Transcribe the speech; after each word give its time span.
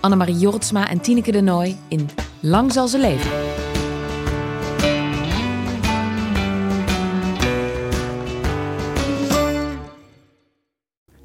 Annemarie 0.00 0.38
Jortsma 0.38 0.90
en 0.90 1.00
Tineke 1.00 1.32
de 1.32 1.40
Nooi 1.40 1.76
in 1.88 2.08
Lang 2.40 2.72
zal 2.72 2.88
ze 2.88 2.98
leven. 2.98 3.30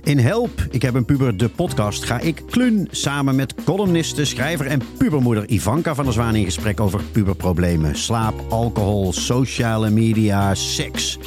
In 0.03 0.19
Help, 0.19 0.65
ik 0.71 0.81
heb 0.81 0.93
een 0.93 1.05
puber, 1.05 1.37
de 1.37 1.49
podcast, 1.49 2.03
ga 2.03 2.19
ik 2.19 2.41
Klun 2.49 2.87
samen 2.91 3.35
met 3.35 3.53
columniste, 3.63 4.25
schrijver 4.25 4.67
en 4.67 4.81
pubermoeder 4.97 5.49
Ivanka 5.49 5.95
van 5.95 6.03
der 6.03 6.13
Zwaan 6.13 6.35
in 6.35 6.45
gesprek 6.45 6.79
over 6.79 7.03
puberproblemen. 7.11 7.95
Slaap, 7.95 8.33
alcohol, 8.49 9.13
sociale 9.13 9.89
media, 9.89 10.55
seks. 10.55 11.19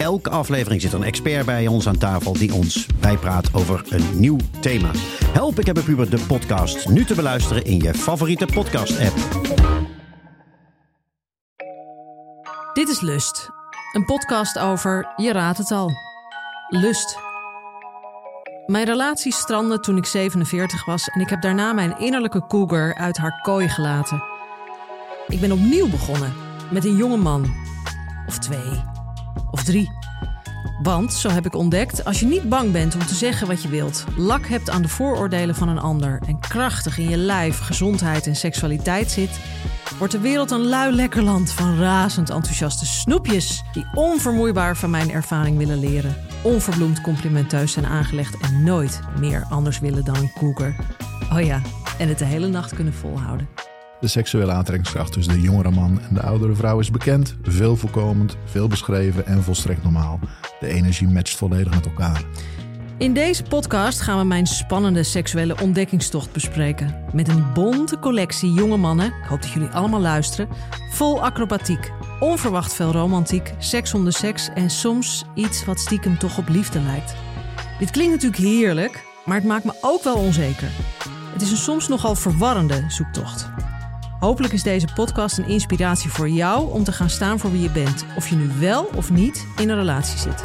Elke 0.00 0.30
aflevering 0.30 0.80
zit 0.80 0.92
een 0.92 1.02
expert 1.02 1.46
bij 1.46 1.66
ons 1.66 1.88
aan 1.88 1.98
tafel 1.98 2.32
die 2.32 2.54
ons 2.54 2.86
bijpraat 3.00 3.54
over 3.54 3.82
een 3.88 4.20
nieuw 4.20 4.36
thema. 4.60 4.90
Help, 5.24 5.58
ik 5.58 5.66
heb 5.66 5.76
een 5.76 5.84
puber, 5.84 6.10
de 6.10 6.24
podcast. 6.26 6.88
Nu 6.88 7.04
te 7.04 7.14
beluisteren 7.14 7.64
in 7.64 7.78
je 7.78 7.94
favoriete 7.94 8.46
podcast-app. 8.46 9.16
Dit 12.72 12.88
is 12.88 13.00
Lust, 13.00 13.50
een 13.92 14.04
podcast 14.04 14.58
over, 14.58 15.12
je 15.16 15.32
raadt 15.32 15.58
het 15.58 15.70
al, 15.70 15.90
lust. 16.68 17.18
Mijn 18.66 18.84
relatie 18.84 19.32
strandde 19.32 19.80
toen 19.80 19.96
ik 19.96 20.06
47 20.06 20.84
was 20.84 21.08
en 21.08 21.20
ik 21.20 21.28
heb 21.28 21.42
daarna 21.42 21.72
mijn 21.72 21.98
innerlijke 21.98 22.46
cougar 22.46 22.94
uit 22.94 23.16
haar 23.16 23.40
kooi 23.42 23.68
gelaten. 23.68 24.22
Ik 25.26 25.40
ben 25.40 25.52
opnieuw 25.52 25.88
begonnen 25.88 26.32
met 26.70 26.84
een 26.84 26.96
jonge 26.96 27.16
man. 27.16 27.54
Of 28.26 28.38
twee. 28.38 28.89
Of 29.50 29.64
drie. 29.64 29.90
Want, 30.82 31.12
zo 31.12 31.28
heb 31.28 31.46
ik 31.46 31.54
ontdekt, 31.54 32.04
als 32.04 32.20
je 32.20 32.26
niet 32.26 32.48
bang 32.48 32.72
bent 32.72 32.94
om 32.94 33.06
te 33.06 33.14
zeggen 33.14 33.46
wat 33.46 33.62
je 33.62 33.68
wilt, 33.68 34.04
lak 34.16 34.46
hebt 34.46 34.70
aan 34.70 34.82
de 34.82 34.88
vooroordelen 34.88 35.54
van 35.54 35.68
een 35.68 35.78
ander 35.78 36.20
en 36.26 36.38
krachtig 36.38 36.98
in 36.98 37.08
je 37.08 37.16
lijf, 37.16 37.58
gezondheid 37.58 38.26
en 38.26 38.36
seksualiteit 38.36 39.10
zit, 39.10 39.40
wordt 39.98 40.12
de 40.12 40.20
wereld 40.20 40.50
een 40.50 40.66
lui 40.66 40.92
lekker 40.92 41.22
land 41.22 41.52
van 41.52 41.78
razend 41.78 42.30
enthousiaste 42.30 42.86
snoepjes 42.86 43.62
die 43.72 43.86
onvermoeibaar 43.94 44.76
van 44.76 44.90
mijn 44.90 45.10
ervaring 45.10 45.56
willen 45.56 45.78
leren, 45.78 46.16
onverbloemd 46.42 47.00
complimenteus 47.00 47.72
zijn 47.72 47.86
aangelegd 47.86 48.36
en 48.38 48.62
nooit 48.62 49.00
meer 49.18 49.46
anders 49.48 49.78
willen 49.78 50.04
dan 50.04 50.16
een 50.16 50.32
cougar. 50.38 50.74
Oh 51.32 51.40
ja, 51.40 51.60
en 51.98 52.08
het 52.08 52.18
de 52.18 52.24
hele 52.24 52.48
nacht 52.48 52.74
kunnen 52.74 52.94
volhouden. 52.94 53.48
De 54.00 54.08
seksuele 54.08 54.52
aantrekkingskracht 54.52 55.12
tussen 55.12 55.34
de 55.34 55.40
jongere 55.40 55.70
man 55.70 56.00
en 56.08 56.14
de 56.14 56.22
oudere 56.22 56.54
vrouw 56.54 56.78
is 56.78 56.90
bekend, 56.90 57.36
veel 57.42 57.76
voorkomend, 57.76 58.36
veel 58.44 58.68
beschreven 58.68 59.26
en 59.26 59.42
volstrekt 59.42 59.82
normaal. 59.82 60.20
De 60.60 60.66
energie 60.66 61.08
matcht 61.08 61.36
volledig 61.36 61.74
met 61.74 61.86
elkaar. 61.86 62.22
In 62.98 63.12
deze 63.12 63.42
podcast 63.42 64.00
gaan 64.00 64.18
we 64.18 64.24
mijn 64.24 64.46
spannende 64.46 65.02
seksuele 65.02 65.56
ontdekkingstocht 65.62 66.32
bespreken. 66.32 67.04
Met 67.12 67.28
een 67.28 67.52
bonte 67.52 67.98
collectie 67.98 68.52
jonge 68.52 68.76
mannen, 68.76 69.06
ik 69.06 69.28
hoop 69.28 69.42
dat 69.42 69.50
jullie 69.50 69.68
allemaal 69.68 70.00
luisteren, 70.00 70.48
vol 70.90 71.22
acrobatiek, 71.22 71.92
onverwacht 72.20 72.74
veel 72.74 72.92
romantiek, 72.92 73.54
seks 73.58 73.94
om 73.94 74.04
de 74.04 74.12
seks 74.12 74.48
en 74.54 74.70
soms 74.70 75.24
iets 75.34 75.64
wat 75.64 75.80
stiekem 75.80 76.18
toch 76.18 76.38
op 76.38 76.48
liefde 76.48 76.80
lijkt. 76.80 77.14
Dit 77.78 77.90
klinkt 77.90 78.12
natuurlijk 78.12 78.42
heerlijk, 78.42 79.04
maar 79.24 79.36
het 79.36 79.46
maakt 79.46 79.64
me 79.64 79.72
ook 79.80 80.02
wel 80.02 80.16
onzeker. 80.16 80.70
Het 81.32 81.42
is 81.42 81.50
een 81.50 81.56
soms 81.56 81.88
nogal 81.88 82.14
verwarrende 82.14 82.84
zoektocht. 82.88 83.50
Hopelijk 84.20 84.52
is 84.52 84.62
deze 84.62 84.88
podcast 84.94 85.38
een 85.38 85.48
inspiratie 85.48 86.10
voor 86.10 86.28
jou 86.28 86.72
om 86.72 86.84
te 86.84 86.92
gaan 86.92 87.10
staan 87.10 87.38
voor 87.38 87.50
wie 87.50 87.60
je 87.60 87.70
bent, 87.70 88.04
of 88.16 88.28
je 88.28 88.36
nu 88.36 88.48
wel 88.58 88.84
of 88.84 89.10
niet 89.10 89.46
in 89.56 89.68
een 89.68 89.76
relatie 89.76 90.18
zit. 90.18 90.42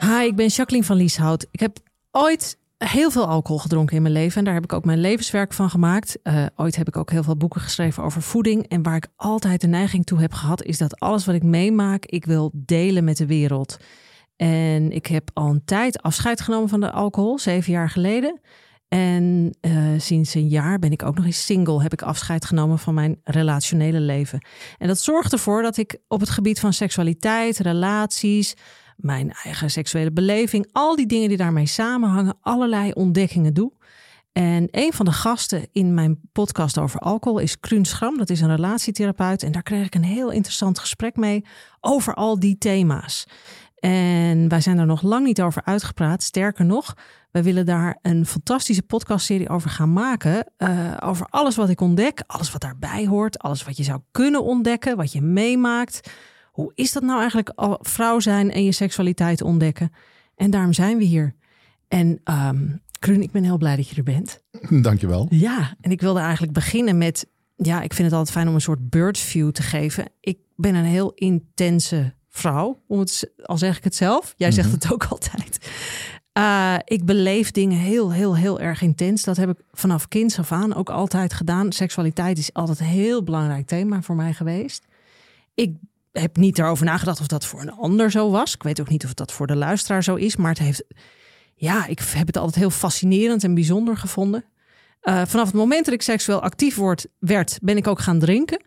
Hi, 0.00 0.26
ik 0.26 0.36
ben 0.36 0.46
Jacqueline 0.46 0.86
van 0.86 0.96
Lieshout. 0.96 1.46
Ik 1.50 1.60
heb 1.60 1.78
ooit 2.10 2.58
heel 2.76 3.10
veel 3.10 3.26
alcohol 3.26 3.58
gedronken 3.58 3.96
in 3.96 4.02
mijn 4.02 4.14
leven 4.14 4.38
en 4.38 4.44
daar 4.44 4.54
heb 4.54 4.64
ik 4.64 4.72
ook 4.72 4.84
mijn 4.84 5.00
levenswerk 5.00 5.52
van 5.52 5.70
gemaakt. 5.70 6.18
Uh, 6.22 6.46
ooit 6.56 6.76
heb 6.76 6.88
ik 6.88 6.96
ook 6.96 7.10
heel 7.10 7.22
veel 7.22 7.36
boeken 7.36 7.60
geschreven 7.60 8.02
over 8.02 8.22
voeding 8.22 8.68
en 8.68 8.82
waar 8.82 8.96
ik 8.96 9.08
altijd 9.16 9.60
de 9.60 9.66
neiging 9.66 10.06
toe 10.06 10.20
heb 10.20 10.32
gehad 10.32 10.62
is 10.62 10.78
dat 10.78 11.00
alles 11.00 11.26
wat 11.26 11.34
ik 11.34 11.42
meemaak, 11.42 12.06
ik 12.06 12.24
wil 12.24 12.50
delen 12.54 13.04
met 13.04 13.16
de 13.16 13.26
wereld. 13.26 13.76
En 14.36 14.92
ik 14.92 15.06
heb 15.06 15.30
al 15.34 15.48
een 15.48 15.64
tijd 15.64 16.02
afscheid 16.02 16.40
genomen 16.40 16.68
van 16.68 16.80
de 16.80 16.90
alcohol, 16.90 17.38
zeven 17.38 17.72
jaar 17.72 17.90
geleden. 17.90 18.40
En 18.88 19.54
uh, 19.60 19.88
sinds 19.96 20.34
een 20.34 20.48
jaar 20.48 20.78
ben 20.78 20.92
ik 20.92 21.02
ook 21.02 21.16
nog 21.16 21.24
eens 21.24 21.44
single. 21.44 21.82
Heb 21.82 21.92
ik 21.92 22.02
afscheid 22.02 22.44
genomen 22.44 22.78
van 22.78 22.94
mijn 22.94 23.20
relationele 23.24 24.00
leven. 24.00 24.46
En 24.78 24.88
dat 24.88 24.98
zorgt 24.98 25.32
ervoor 25.32 25.62
dat 25.62 25.76
ik 25.76 25.98
op 26.08 26.20
het 26.20 26.30
gebied 26.30 26.60
van 26.60 26.72
seksualiteit, 26.72 27.58
relaties, 27.58 28.54
mijn 28.96 29.32
eigen 29.42 29.70
seksuele 29.70 30.12
beleving, 30.12 30.68
al 30.72 30.96
die 30.96 31.06
dingen 31.06 31.28
die 31.28 31.36
daarmee 31.36 31.66
samenhangen, 31.66 32.38
allerlei 32.40 32.92
ontdekkingen 32.92 33.54
doe. 33.54 33.72
En 34.32 34.68
een 34.70 34.92
van 34.92 35.04
de 35.04 35.12
gasten 35.12 35.66
in 35.72 35.94
mijn 35.94 36.20
podcast 36.32 36.78
over 36.78 37.00
alcohol 37.00 37.38
is 37.38 37.60
Kruun 37.60 37.84
Schram. 37.84 38.18
Dat 38.18 38.30
is 38.30 38.40
een 38.40 38.56
relatietherapeut. 38.56 39.42
En 39.42 39.52
daar 39.52 39.62
kreeg 39.62 39.86
ik 39.86 39.94
een 39.94 40.04
heel 40.04 40.30
interessant 40.30 40.78
gesprek 40.78 41.16
mee 41.16 41.44
over 41.80 42.14
al 42.14 42.40
die 42.40 42.58
thema's. 42.58 43.26
En 43.80 44.48
wij 44.48 44.60
zijn 44.60 44.78
er 44.78 44.86
nog 44.86 45.02
lang 45.02 45.26
niet 45.26 45.42
over 45.42 45.62
uitgepraat. 45.64 46.22
Sterker 46.22 46.64
nog, 46.64 46.94
we 47.30 47.42
willen 47.42 47.66
daar 47.66 47.98
een 48.02 48.26
fantastische 48.26 48.82
podcastserie 48.82 49.48
over 49.48 49.70
gaan 49.70 49.92
maken. 49.92 50.52
Uh, 50.58 50.96
over 51.04 51.26
alles 51.30 51.56
wat 51.56 51.68
ik 51.68 51.80
ontdek, 51.80 52.22
alles 52.26 52.52
wat 52.52 52.60
daarbij 52.60 53.06
hoort, 53.06 53.38
alles 53.38 53.64
wat 53.64 53.76
je 53.76 53.82
zou 53.82 54.00
kunnen 54.10 54.42
ontdekken, 54.42 54.96
wat 54.96 55.12
je 55.12 55.20
meemaakt. 55.20 56.10
Hoe 56.52 56.72
is 56.74 56.92
dat 56.92 57.02
nou 57.02 57.18
eigenlijk 57.18 57.48
al 57.54 57.78
vrouw 57.82 58.20
zijn 58.20 58.50
en 58.50 58.64
je 58.64 58.72
seksualiteit 58.72 59.42
ontdekken? 59.42 59.92
En 60.36 60.50
daarom 60.50 60.72
zijn 60.72 60.98
we 60.98 61.04
hier. 61.04 61.34
En 61.88 62.20
um, 62.24 62.82
Kruun, 62.98 63.22
ik 63.22 63.30
ben 63.30 63.44
heel 63.44 63.58
blij 63.58 63.76
dat 63.76 63.88
je 63.88 63.96
er 63.96 64.02
bent. 64.02 64.42
Dankjewel. 64.82 65.26
Ja, 65.30 65.76
en 65.80 65.90
ik 65.90 66.00
wilde 66.00 66.20
eigenlijk 66.20 66.52
beginnen 66.52 66.98
met... 66.98 67.26
Ja, 67.56 67.82
ik 67.82 67.94
vind 67.94 68.08
het 68.08 68.16
altijd 68.16 68.36
fijn 68.36 68.48
om 68.48 68.54
een 68.54 68.60
soort 68.60 68.90
birdview 68.90 69.50
te 69.50 69.62
geven. 69.62 70.04
Ik 70.20 70.38
ben 70.56 70.74
een 70.74 70.84
heel 70.84 71.12
intense 71.14 72.14
vrouw, 72.30 72.82
om 72.86 72.98
het, 72.98 73.30
al 73.42 73.58
zeg 73.58 73.76
ik 73.76 73.84
het 73.84 73.94
zelf. 73.94 74.34
Jij 74.36 74.50
zegt 74.50 74.72
het 74.72 74.92
ook 74.92 75.04
altijd. 75.14 75.58
Uh, 76.38 76.74
ik 76.84 77.04
beleef 77.04 77.50
dingen 77.50 77.78
heel, 77.78 78.12
heel, 78.12 78.36
heel 78.36 78.60
erg 78.60 78.82
intens. 78.82 79.24
Dat 79.24 79.36
heb 79.36 79.48
ik 79.48 79.58
vanaf 79.72 80.08
kinds 80.08 80.38
af 80.38 80.52
aan 80.52 80.74
ook 80.74 80.90
altijd 80.90 81.32
gedaan. 81.32 81.72
Seksualiteit 81.72 82.38
is 82.38 82.52
altijd 82.52 82.80
een 82.80 82.86
heel 82.86 83.22
belangrijk 83.22 83.66
thema 83.66 84.02
voor 84.02 84.14
mij 84.14 84.32
geweest. 84.32 84.86
Ik 85.54 85.76
heb 86.12 86.36
niet 86.36 86.56
daarover 86.56 86.84
nagedacht 86.84 87.20
of 87.20 87.26
dat 87.26 87.46
voor 87.46 87.60
een 87.60 87.72
ander 87.72 88.10
zo 88.10 88.30
was. 88.30 88.54
Ik 88.54 88.62
weet 88.62 88.80
ook 88.80 88.88
niet 88.88 89.04
of 89.04 89.14
dat 89.14 89.32
voor 89.32 89.46
de 89.46 89.56
luisteraar 89.56 90.04
zo 90.04 90.14
is. 90.14 90.36
Maar 90.36 90.50
het 90.50 90.58
heeft, 90.58 90.84
ja, 91.54 91.86
ik 91.86 92.00
heb 92.00 92.26
het 92.26 92.36
altijd 92.36 92.56
heel 92.56 92.70
fascinerend 92.70 93.44
en 93.44 93.54
bijzonder 93.54 93.96
gevonden. 93.96 94.44
Uh, 95.02 95.22
vanaf 95.26 95.46
het 95.46 95.54
moment 95.54 95.84
dat 95.84 95.94
ik 95.94 96.02
seksueel 96.02 96.42
actief 96.42 96.76
word, 96.76 97.06
werd, 97.18 97.58
ben 97.62 97.76
ik 97.76 97.86
ook 97.86 98.00
gaan 98.00 98.18
drinken. 98.18 98.60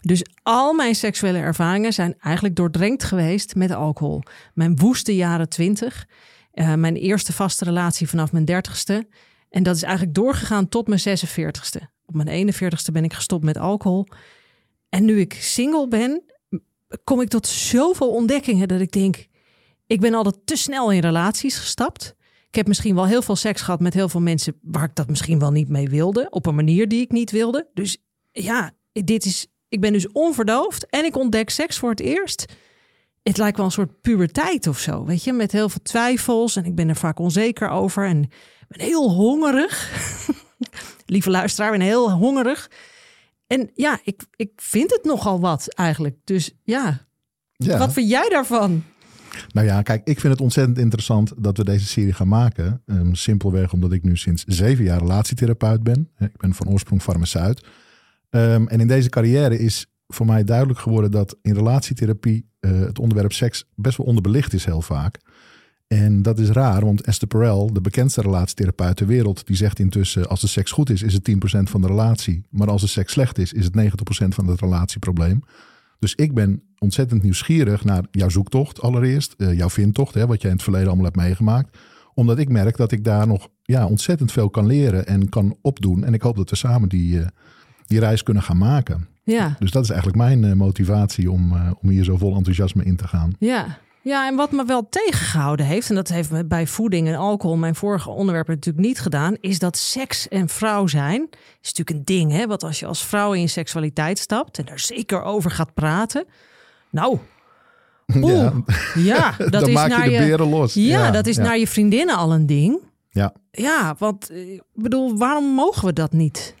Dus 0.00 0.24
al 0.42 0.72
mijn 0.72 0.94
seksuele 0.94 1.38
ervaringen 1.38 1.92
zijn 1.92 2.14
eigenlijk 2.20 2.56
doordrenkt 2.56 3.04
geweest 3.04 3.54
met 3.54 3.70
alcohol. 3.70 4.22
Mijn 4.54 4.76
woeste 4.76 5.14
jaren 5.16 5.48
twintig. 5.48 6.06
Uh, 6.54 6.74
mijn 6.74 6.96
eerste 6.96 7.32
vaste 7.32 7.64
relatie 7.64 8.08
vanaf 8.08 8.32
mijn 8.32 8.44
dertigste. 8.44 9.06
En 9.50 9.62
dat 9.62 9.76
is 9.76 9.82
eigenlijk 9.82 10.14
doorgegaan 10.14 10.68
tot 10.68 10.88
mijn 10.88 11.00
46ste. 11.00 11.84
Op 12.04 12.14
mijn 12.14 12.52
41ste 12.52 12.92
ben 12.92 13.04
ik 13.04 13.12
gestopt 13.12 13.44
met 13.44 13.58
alcohol. 13.58 14.06
En 14.88 15.04
nu 15.04 15.20
ik 15.20 15.32
single 15.32 15.88
ben, 15.88 16.22
kom 17.04 17.20
ik 17.20 17.28
tot 17.28 17.46
zoveel 17.46 18.10
ontdekkingen 18.10 18.68
dat 18.68 18.80
ik 18.80 18.92
denk, 18.92 19.26
ik 19.86 20.00
ben 20.00 20.14
altijd 20.14 20.36
te 20.44 20.56
snel 20.56 20.92
in 20.92 21.00
relaties 21.00 21.56
gestapt. 21.56 22.14
Ik 22.48 22.54
heb 22.54 22.66
misschien 22.66 22.94
wel 22.94 23.06
heel 23.06 23.22
veel 23.22 23.36
seks 23.36 23.62
gehad 23.62 23.80
met 23.80 23.94
heel 23.94 24.08
veel 24.08 24.20
mensen 24.20 24.56
waar 24.62 24.84
ik 24.84 24.94
dat 24.94 25.08
misschien 25.08 25.38
wel 25.38 25.50
niet 25.50 25.68
mee 25.68 25.88
wilde, 25.88 26.26
op 26.30 26.46
een 26.46 26.54
manier 26.54 26.88
die 26.88 27.00
ik 27.00 27.10
niet 27.10 27.30
wilde. 27.30 27.68
Dus 27.74 27.96
ja, 28.32 28.72
dit 28.92 29.24
is, 29.24 29.46
ik 29.70 29.80
ben 29.80 29.92
dus 29.92 30.12
onverdoofd 30.12 30.86
en 30.86 31.04
ik 31.04 31.16
ontdek 31.16 31.50
seks 31.50 31.78
voor 31.78 31.90
het 31.90 32.00
eerst. 32.00 32.44
Het 33.22 33.36
lijkt 33.36 33.56
wel 33.56 33.66
een 33.66 33.72
soort 33.72 34.00
puberteit 34.00 34.66
of 34.66 34.78
zo, 34.78 35.04
weet 35.04 35.24
je, 35.24 35.32
met 35.32 35.52
heel 35.52 35.68
veel 35.68 35.82
twijfels 35.82 36.56
en 36.56 36.64
ik 36.64 36.74
ben 36.74 36.88
er 36.88 36.96
vaak 36.96 37.18
onzeker 37.18 37.68
over 37.68 38.06
en 38.06 38.30
ben 38.68 38.86
heel 38.86 39.10
hongerig. 39.10 39.90
Lieve 41.06 41.30
luisteraar, 41.30 41.70
ben 41.70 41.80
heel 41.80 42.12
hongerig. 42.12 42.70
En 43.46 43.70
ja, 43.74 44.00
ik, 44.04 44.22
ik 44.36 44.50
vind 44.56 44.90
het 44.90 45.04
nogal 45.04 45.40
wat 45.40 45.74
eigenlijk. 45.74 46.16
Dus 46.24 46.56
ja, 46.62 47.06
ja. 47.52 47.78
wat 47.78 47.92
vind 47.92 48.08
jij 48.08 48.28
daarvan? 48.28 48.84
Nou 49.52 49.66
ja, 49.66 49.82
kijk, 49.82 50.06
ik 50.08 50.20
vind 50.20 50.32
het 50.32 50.42
ontzettend 50.42 50.78
interessant 50.78 51.32
dat 51.36 51.56
we 51.56 51.64
deze 51.64 51.86
serie 51.86 52.12
gaan 52.12 52.28
maken. 52.28 52.82
Um, 52.86 53.14
simpelweg 53.14 53.72
omdat 53.72 53.92
ik 53.92 54.02
nu 54.02 54.16
sinds 54.16 54.44
zeven 54.46 54.84
jaar 54.84 54.98
relatietherapeut 54.98 55.82
ben. 55.82 56.10
Ik 56.18 56.36
ben 56.36 56.54
van 56.54 56.68
oorsprong 56.68 57.02
farmaceut. 57.02 57.64
Um, 58.30 58.68
en 58.68 58.80
in 58.80 58.86
deze 58.86 59.08
carrière 59.08 59.58
is 59.58 59.86
voor 60.08 60.26
mij 60.26 60.44
duidelijk 60.44 60.78
geworden 60.78 61.10
dat 61.10 61.36
in 61.42 61.54
relatietherapie 61.54 62.48
uh, 62.60 62.80
het 62.80 62.98
onderwerp 62.98 63.32
seks 63.32 63.64
best 63.74 63.96
wel 63.96 64.06
onderbelicht 64.06 64.52
is 64.52 64.64
heel 64.64 64.82
vaak. 64.82 65.18
En 65.86 66.22
dat 66.22 66.38
is 66.38 66.48
raar, 66.48 66.84
want 66.84 67.02
Esther 67.02 67.28
Perel, 67.28 67.72
de 67.72 67.80
bekendste 67.80 68.20
relatietherapeut 68.20 68.96
ter 68.96 69.06
wereld, 69.06 69.46
die 69.46 69.56
zegt 69.56 69.78
intussen: 69.78 70.28
als 70.28 70.40
de 70.40 70.46
seks 70.46 70.70
goed 70.70 70.90
is, 70.90 71.02
is 71.02 71.12
het 71.14 71.30
10% 71.30 71.34
van 71.42 71.80
de 71.80 71.86
relatie. 71.86 72.42
Maar 72.50 72.68
als 72.68 72.80
de 72.80 72.86
seks 72.86 73.12
slecht 73.12 73.38
is, 73.38 73.52
is 73.52 73.64
het 73.64 73.76
90% 73.76 74.28
van 74.28 74.46
het 74.46 74.60
relatieprobleem. 74.60 75.42
Dus 75.98 76.14
ik 76.14 76.34
ben 76.34 76.62
ontzettend 76.78 77.22
nieuwsgierig 77.22 77.84
naar 77.84 78.04
jouw 78.10 78.28
zoektocht 78.28 78.80
allereerst, 78.80 79.34
uh, 79.36 79.56
jouw 79.56 79.70
vindtocht, 79.70 80.14
hè, 80.14 80.26
wat 80.26 80.40
jij 80.40 80.50
in 80.50 80.56
het 80.56 80.64
verleden 80.64 80.88
allemaal 80.88 81.04
hebt 81.04 81.16
meegemaakt. 81.16 81.78
Omdat 82.14 82.38
ik 82.38 82.48
merk 82.48 82.76
dat 82.76 82.92
ik 82.92 83.04
daar 83.04 83.26
nog 83.26 83.48
ja, 83.62 83.86
ontzettend 83.86 84.32
veel 84.32 84.50
kan 84.50 84.66
leren 84.66 85.06
en 85.06 85.28
kan 85.28 85.56
opdoen. 85.62 86.04
En 86.04 86.14
ik 86.14 86.22
hoop 86.22 86.36
dat 86.36 86.50
we 86.50 86.56
samen 86.56 86.88
die, 86.88 87.18
uh, 87.18 87.26
die 87.90 88.00
reis 88.00 88.22
kunnen 88.22 88.42
gaan 88.42 88.58
maken. 88.58 89.08
Ja. 89.24 89.56
Dus 89.58 89.70
dat 89.70 89.82
is 89.82 89.90
eigenlijk 89.90 90.18
mijn 90.18 90.42
uh, 90.42 90.52
motivatie 90.52 91.30
om, 91.30 91.54
om 91.82 91.88
hier 91.88 92.04
zo 92.04 92.16
vol 92.16 92.36
enthousiasme 92.36 92.84
in 92.84 92.96
te 92.96 93.08
gaan. 93.08 93.32
Ja. 93.38 93.78
Ja, 94.02 94.26
en 94.28 94.36
wat 94.36 94.52
me 94.52 94.64
wel 94.64 94.88
tegengehouden 94.88 95.66
heeft, 95.66 95.88
en 95.88 95.94
dat 95.94 96.08
heeft 96.08 96.30
me 96.30 96.44
bij 96.44 96.66
voeding 96.66 97.08
en 97.08 97.14
alcohol, 97.14 97.56
mijn 97.56 97.74
vorige 97.74 98.10
onderwerp 98.10 98.48
natuurlijk 98.48 98.86
niet 98.86 99.00
gedaan, 99.00 99.36
is 99.40 99.58
dat 99.58 99.76
seks 99.76 100.28
en 100.28 100.48
vrouw 100.48 100.86
zijn, 100.86 101.28
is 101.30 101.72
natuurlijk 101.72 101.90
een 101.90 102.04
ding, 102.04 102.32
hè? 102.32 102.46
Want 102.46 102.62
als 102.62 102.80
je 102.80 102.86
als 102.86 103.04
vrouw 103.04 103.32
in 103.32 103.40
je 103.40 103.46
seksualiteit 103.46 104.18
stapt 104.18 104.58
en 104.58 104.64
daar 104.64 104.78
zeker 104.78 105.22
over 105.22 105.50
gaat 105.50 105.74
praten, 105.74 106.24
nou, 106.90 107.18
ja, 108.06 108.52
ja 108.94 109.34
dat 109.38 109.52
Dan 109.52 109.66
is 109.66 109.74
maak 109.74 109.88
naar 109.88 110.10
je 110.10 110.18
de 110.18 110.24
beren 110.24 110.48
los. 110.48 110.74
Ja, 110.74 110.82
Ja, 110.82 111.10
dat 111.10 111.26
is 111.26 111.36
ja. 111.36 111.42
naar 111.42 111.58
je 111.58 111.66
vriendinnen 111.66 112.16
al 112.16 112.32
een 112.32 112.46
ding. 112.46 112.78
Ja. 113.10 113.32
Ja, 113.50 113.94
want 113.98 114.30
eh, 114.30 114.52
ik 114.52 114.62
bedoel, 114.74 115.16
waarom 115.16 115.44
mogen 115.44 115.86
we 115.86 115.92
dat 115.92 116.12
niet? 116.12 116.54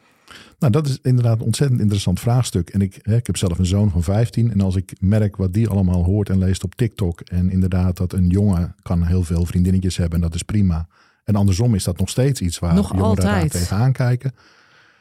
Nou, 0.60 0.72
dat 0.72 0.86
is 0.86 0.98
inderdaad 1.02 1.38
een 1.38 1.44
ontzettend 1.44 1.80
interessant 1.80 2.20
vraagstuk. 2.20 2.68
En 2.68 2.80
ik, 2.80 2.98
hè, 3.02 3.16
ik 3.16 3.26
heb 3.26 3.36
zelf 3.36 3.58
een 3.58 3.66
zoon 3.66 3.90
van 3.90 4.02
15. 4.02 4.52
En 4.52 4.60
als 4.60 4.76
ik 4.76 4.92
merk 5.00 5.36
wat 5.36 5.52
die 5.52 5.68
allemaal 5.68 6.04
hoort 6.04 6.28
en 6.28 6.38
leest 6.38 6.64
op 6.64 6.74
TikTok. 6.74 7.20
En 7.20 7.50
inderdaad 7.50 7.96
dat 7.96 8.12
een 8.12 8.26
jongen 8.28 8.74
kan 8.82 9.02
heel 9.04 9.22
veel 9.22 9.44
vriendinnetjes 9.46 9.96
hebben. 9.96 10.14
En 10.14 10.24
dat 10.24 10.34
is 10.34 10.42
prima. 10.42 10.86
En 11.24 11.34
andersom 11.36 11.74
is 11.74 11.84
dat 11.84 11.98
nog 11.98 12.08
steeds 12.08 12.40
iets 12.40 12.58
waar 12.58 12.74
Nog 12.74 12.96
jongeren 12.96 13.24
daar 13.24 13.48
tegenaan 13.48 13.92
kijken. 13.92 14.32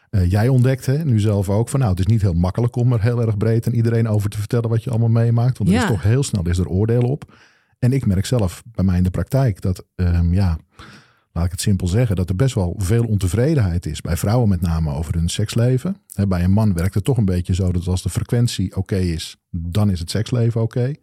Eh, 0.09 0.31
jij 0.31 0.47
ontdekt 0.47 0.85
hè, 0.85 1.05
nu 1.05 1.19
zelf 1.19 1.49
ook 1.49 1.69
van 1.69 1.79
nou, 1.79 1.91
het 1.91 1.99
is 1.99 2.05
niet 2.05 2.21
heel 2.21 2.33
makkelijk 2.33 2.75
om 2.75 2.93
er 2.93 3.01
heel 3.01 3.21
erg 3.21 3.37
breed 3.37 3.65
en 3.65 3.75
iedereen 3.75 4.07
over 4.07 4.29
te 4.29 4.37
vertellen 4.37 4.69
wat 4.69 4.83
je 4.83 4.89
allemaal 4.89 5.09
meemaakt. 5.09 5.57
Want 5.57 5.69
er 5.69 5.75
Ja. 5.75 5.83
is 5.83 5.89
toch 5.89 6.03
heel 6.03 6.23
snel 6.23 6.47
is 6.47 6.57
er 6.57 6.67
oordeel 6.67 7.01
op. 7.01 7.33
En 7.79 7.93
ik 7.93 8.05
merk 8.05 8.25
zelf 8.25 8.63
bij 8.65 8.85
mij 8.85 8.97
in 8.97 9.03
de 9.03 9.09
praktijk 9.09 9.61
dat, 9.61 9.85
ehm, 9.95 10.33
ja, 10.33 10.57
laat 11.31 11.45
ik 11.45 11.51
het 11.51 11.61
simpel 11.61 11.87
zeggen, 11.87 12.15
dat 12.15 12.29
er 12.29 12.35
best 12.35 12.55
wel 12.55 12.73
veel 12.77 13.05
ontevredenheid 13.05 13.85
is. 13.85 14.01
Bij 14.01 14.17
vrouwen 14.17 14.49
met 14.49 14.61
name 14.61 14.93
over 14.93 15.13
hun 15.13 15.29
seksleven. 15.29 15.97
Bij 16.27 16.43
een 16.43 16.51
man 16.51 16.73
werkt 16.73 16.93
het 16.93 17.03
toch 17.03 17.17
een 17.17 17.25
beetje 17.25 17.55
zo 17.55 17.71
dat 17.71 17.87
als 17.87 18.01
de 18.01 18.09
frequentie 18.09 18.75
oké 18.75 18.97
is, 18.97 19.37
dan 19.49 19.91
is 19.91 19.99
het 19.99 20.09
seksleven 20.09 20.61
oké. 20.61 20.93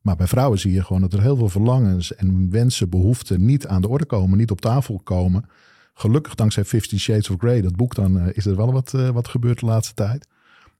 Maar 0.00 0.16
bij 0.16 0.26
vrouwen 0.26 0.58
zie 0.58 0.72
je 0.72 0.84
gewoon 0.84 1.02
dat 1.02 1.12
er 1.12 1.20
heel 1.20 1.36
veel 1.36 1.48
verlangens 1.48 2.14
en 2.14 2.50
wensen, 2.50 2.90
behoeften 2.90 3.44
niet 3.44 3.66
aan 3.66 3.82
de 3.82 3.88
orde 3.88 4.04
komen, 4.04 4.38
niet 4.38 4.50
op 4.50 4.60
tafel 4.60 5.00
komen. 5.04 5.44
Gelukkig 5.94 6.34
dankzij 6.34 6.64
Fifty 6.64 6.98
Shades 6.98 7.30
of 7.30 7.38
Grey, 7.38 7.60
dat 7.60 7.76
boek, 7.76 7.94
dan 7.94 8.18
eh, 8.18 8.26
is 8.32 8.46
er 8.46 8.56
wel 8.56 8.72
wat, 8.72 8.94
eh, 8.94 9.08
wat 9.08 9.28
gebeurd 9.28 9.60
de 9.60 9.66
laatste 9.66 9.94
tijd. 9.94 10.28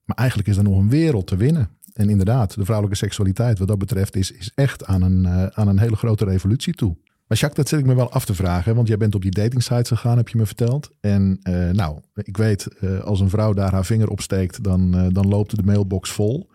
Maar 0.04 0.16
eigenlijk 0.16 0.48
is 0.48 0.56
er 0.56 0.62
nog 0.62 0.78
een 0.78 0.88
wereld 0.88 1.26
te 1.26 1.36
winnen. 1.36 1.68
En 1.92 2.08
inderdaad, 2.08 2.54
de 2.54 2.64
vrouwelijke 2.64 2.98
seksualiteit 2.98 3.58
wat 3.58 3.68
dat 3.68 3.78
betreft 3.78 4.16
is, 4.16 4.30
is 4.30 4.50
echt 4.54 4.84
aan 4.84 5.02
een, 5.02 5.26
eh, 5.26 5.46
aan 5.46 5.68
een 5.68 5.78
hele 5.78 5.96
grote 5.96 6.24
revolutie 6.24 6.74
toe. 6.74 6.96
Maar 7.32 7.40
Jacques, 7.40 7.64
dat 7.64 7.68
zit 7.68 7.80
ik 7.80 7.86
me 7.86 8.00
wel 8.00 8.12
af 8.12 8.24
te 8.24 8.34
vragen. 8.34 8.74
Want 8.74 8.88
jij 8.88 8.96
bent 8.96 9.14
op 9.14 9.22
die 9.22 9.30
datingsites 9.30 9.88
gegaan, 9.88 10.16
heb 10.16 10.28
je 10.28 10.38
me 10.38 10.46
verteld. 10.46 10.90
En 11.00 11.38
eh, 11.42 11.70
nou, 11.70 11.98
ik 12.14 12.36
weet, 12.36 12.66
eh, 12.80 13.00
als 13.00 13.20
een 13.20 13.28
vrouw 13.28 13.52
daar 13.52 13.72
haar 13.72 13.84
vinger 13.84 14.08
op 14.08 14.20
steekt, 14.20 14.64
dan, 14.64 14.94
eh, 14.94 15.06
dan 15.08 15.28
loopt 15.28 15.56
de 15.56 15.62
mailbox 15.62 16.10
vol. 16.10 16.50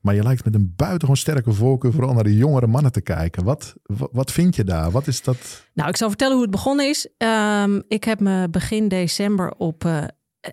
Maar 0.00 0.14
je 0.14 0.22
lijkt 0.22 0.44
met 0.44 0.54
een 0.54 0.72
buitengewoon 0.76 1.16
sterke 1.16 1.52
voorkeur 1.52 1.92
vooral 1.92 2.14
naar 2.14 2.24
de 2.24 2.36
jongere 2.36 2.66
mannen 2.66 2.92
te 2.92 3.00
kijken. 3.00 3.44
Wat, 3.44 3.74
wat, 4.12 4.32
vind 4.32 4.56
je 4.56 4.64
daar? 4.64 4.90
Wat 4.90 5.06
is 5.06 5.22
dat? 5.22 5.66
Nou, 5.74 5.88
ik 5.88 5.96
zal 5.96 6.08
vertellen 6.08 6.34
hoe 6.34 6.42
het 6.42 6.50
begonnen 6.50 6.88
is. 6.88 7.08
Ehm, 7.16 7.80
ik 7.88 8.04
heb 8.04 8.20
me 8.20 8.48
begin 8.50 8.88
december 8.88 9.54
op 9.56 9.84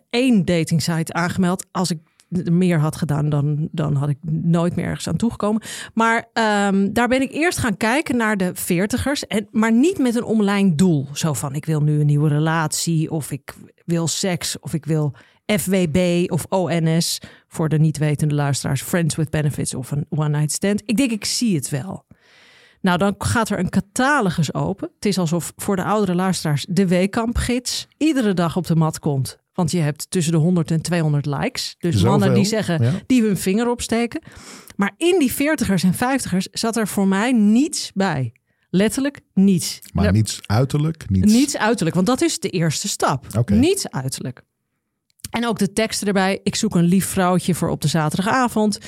één 0.10 0.46
datingsite 0.46 1.14
aangemeld. 1.14 1.66
Als 1.72 1.92
ik 1.92 2.00
meer 2.30 2.80
had 2.80 2.96
gedaan, 2.96 3.30
dan, 3.30 3.68
dan 3.72 3.96
had 3.96 4.10
ik 4.10 4.18
nooit 4.32 4.76
meer 4.76 4.86
ergens 4.86 5.08
aan 5.08 5.16
toegekomen. 5.16 5.62
Maar 5.94 6.30
ehm, 6.34 6.94
daar 6.94 7.08
ben 7.08 7.22
ik 7.22 7.32
eerst 7.32 7.58
gaan 7.58 7.78
kijken 7.78 8.18
naar 8.18 8.38
de 8.38 8.52
veertigers. 8.54 9.28
En, 9.28 9.48
maar 9.52 9.72
niet 9.72 9.98
met 9.98 10.16
een 10.16 10.24
omlijnd 10.24 10.78
doel. 10.78 11.08
Zo 11.14 11.34
van, 11.34 11.56
ik 11.56 11.66
wil 11.66 11.82
nu 11.82 12.00
een 12.00 12.06
nieuwe 12.06 12.30
relatie. 12.30 13.12
Of 13.12 13.32
ik 13.32 13.54
wil 13.86 14.08
seks. 14.08 14.60
Of 14.60 14.74
ik 14.74 14.86
wil 14.86 15.14
FWB 15.46 16.26
of 16.32 16.46
ONS. 16.50 17.22
Voor 17.48 17.70
de 17.70 17.80
niet 17.80 17.98
wetende 17.98 18.36
luisteraars. 18.36 18.82
Friends 18.82 19.16
with 19.16 19.30
Benefits 19.30 19.74
of 19.74 19.92
een 19.92 20.06
one 20.10 20.30
night 20.30 20.52
stand. 20.52 20.82
Ik 20.86 20.98
denk, 20.98 21.12
ik 21.12 21.26
zie 21.26 21.56
het 21.56 21.70
wel. 21.70 22.06
Nou, 22.82 22.98
dan 22.98 23.16
gaat 23.18 23.50
er 23.50 23.60
een 23.60 23.70
catalogus 23.70 24.54
open. 24.54 24.90
Het 24.96 25.06
is 25.06 25.18
alsof 25.18 25.54
voor 25.56 25.76
de 25.76 25.84
oudere 25.84 26.16
luisteraars 26.16 26.66
de 26.70 26.88
weekkampgids 26.88 27.88
iedere 27.98 28.34
dag 28.34 28.56
op 28.56 28.68
de 28.68 28.76
mat 28.76 29.00
komt. 29.00 29.38
Want 29.54 29.72
je 29.72 29.80
hebt 29.80 30.12
tussen 30.12 30.34
de 30.34 30.40
100 30.40 30.72
en 30.72 30.82
200 30.82 31.26
likes. 31.26 31.76
Dus 31.80 31.94
Zoveel, 31.94 32.10
mannen 32.10 32.34
die 32.34 32.46
zeggen, 32.46 32.84
ja. 32.84 32.92
die 33.06 33.22
hun 33.22 33.38
vinger 33.38 33.70
opsteken. 33.70 34.22
Maar 34.76 34.94
in 34.98 35.20
die 35.20 35.32
40ers 35.32 35.84
en 35.84 35.94
50ers 35.94 36.52
zat 36.52 36.78
er 36.78 36.88
voor 36.88 37.08
mij 37.08 37.32
niets 37.32 37.92
bij. 37.94 38.34
Letterlijk 38.70 39.20
niets. 39.34 39.80
Maar 39.94 40.12
niets 40.12 40.40
uiterlijk, 40.46 41.10
niets... 41.10 41.34
niets 41.34 41.58
uiterlijk, 41.58 41.96
want 41.96 42.08
dat 42.08 42.22
is 42.22 42.40
de 42.40 42.50
eerste 42.50 42.88
stap. 42.88 43.26
Niets 43.46 43.90
uiterlijk. 43.90 44.42
En 45.30 45.48
ook 45.48 45.60
de 45.60 45.74
teksten 45.74 46.08
erbij. 46.08 46.40
Ik 46.44 46.56
zoek 46.56 46.76
een 46.76 46.84
lief 46.84 47.06
vrouwtje 47.06 47.56
voor 47.56 47.70
op 47.70 47.82
de 47.82 47.88
zaterdagavond. 47.88 48.80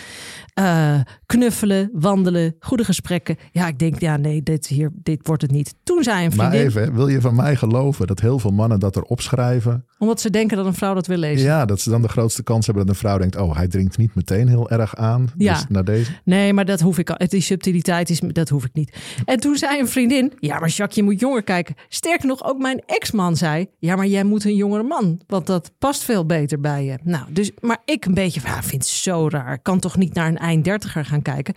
Eh, 0.53 0.99
knuffelen, 1.25 1.89
wandelen, 1.93 2.55
goede 2.59 2.83
gesprekken. 2.83 3.37
Ja, 3.51 3.67
ik 3.67 3.79
denk, 3.79 3.99
ja, 3.99 4.17
nee, 4.17 4.43
dit, 4.43 4.67
hier, 4.67 4.91
dit 4.93 5.27
wordt 5.27 5.41
het 5.41 5.51
niet. 5.51 5.75
Toen 5.83 6.03
zei 6.03 6.25
een 6.25 6.35
Maar 6.35 6.49
vriendin, 6.49 6.67
even, 6.67 6.81
hè, 6.81 6.91
wil 6.91 7.07
je 7.07 7.21
van 7.21 7.35
mij 7.35 7.55
geloven 7.55 8.07
dat 8.07 8.19
heel 8.19 8.39
veel 8.39 8.51
mannen 8.51 8.79
dat 8.79 8.95
er 8.95 9.03
opschrijven? 9.03 9.85
omdat 10.01 10.21
ze 10.21 10.29
denken 10.29 10.57
dat 10.57 10.65
een 10.65 10.73
vrouw 10.73 10.93
dat 10.93 11.07
wil 11.07 11.17
lezen. 11.17 11.45
Ja, 11.45 11.65
dat 11.65 11.79
ze 11.79 11.89
dan 11.89 12.01
de 12.01 12.07
grootste 12.07 12.43
kans 12.43 12.65
hebben 12.65 12.85
dat 12.85 12.95
een 12.95 12.99
vrouw 13.01 13.17
denkt... 13.17 13.35
oh, 13.35 13.55
hij 13.55 13.67
drinkt 13.67 13.97
niet 13.97 14.15
meteen 14.15 14.47
heel 14.47 14.69
erg 14.69 14.95
aan. 14.95 15.31
Ja. 15.37 15.53
Dus 15.53 15.65
naar 15.69 15.83
deze... 15.83 16.11
Nee, 16.23 16.53
maar 16.53 16.65
dat 16.65 16.79
hoef 16.79 16.97
ik 16.97 17.09
al. 17.09 17.27
Die 17.27 17.41
subtiliteit 17.41 18.09
is, 18.09 18.21
dat 18.27 18.49
hoef 18.49 18.65
ik 18.65 18.73
niet. 18.73 18.97
En 19.25 19.39
toen 19.39 19.55
zei 19.55 19.79
een 19.79 19.87
vriendin: 19.87 20.33
Ja, 20.39 20.59
maar 20.59 20.69
Jacques, 20.69 20.95
je 20.95 21.03
moet 21.03 21.19
jonger 21.19 21.43
kijken. 21.43 21.75
Sterker 21.89 22.27
nog, 22.27 22.43
ook 22.43 22.57
mijn 22.57 22.81
ex-man 22.85 23.35
zei: 23.37 23.67
Ja, 23.79 23.95
maar 23.95 24.07
jij 24.07 24.23
moet 24.23 24.43
een 24.43 24.55
jongere 24.55 24.83
man. 24.83 25.21
Want 25.27 25.47
dat 25.47 25.71
past 25.77 26.03
veel 26.03 26.20
beter 26.25 26.59
bij 26.59 26.83
je. 26.83 26.97
Nou, 27.03 27.25
dus, 27.29 27.51
maar 27.59 27.81
ik 27.85 28.05
een 28.05 28.13
beetje, 28.13 28.41
vind 28.41 28.71
het 28.71 28.87
zo 28.87 29.27
raar. 29.29 29.59
Kan 29.59 29.79
toch 29.79 29.97
niet 29.97 30.13
naar 30.13 30.27
een 30.27 30.37
einddertiger 30.37 31.05
gaan 31.05 31.21
kijken. 31.21 31.53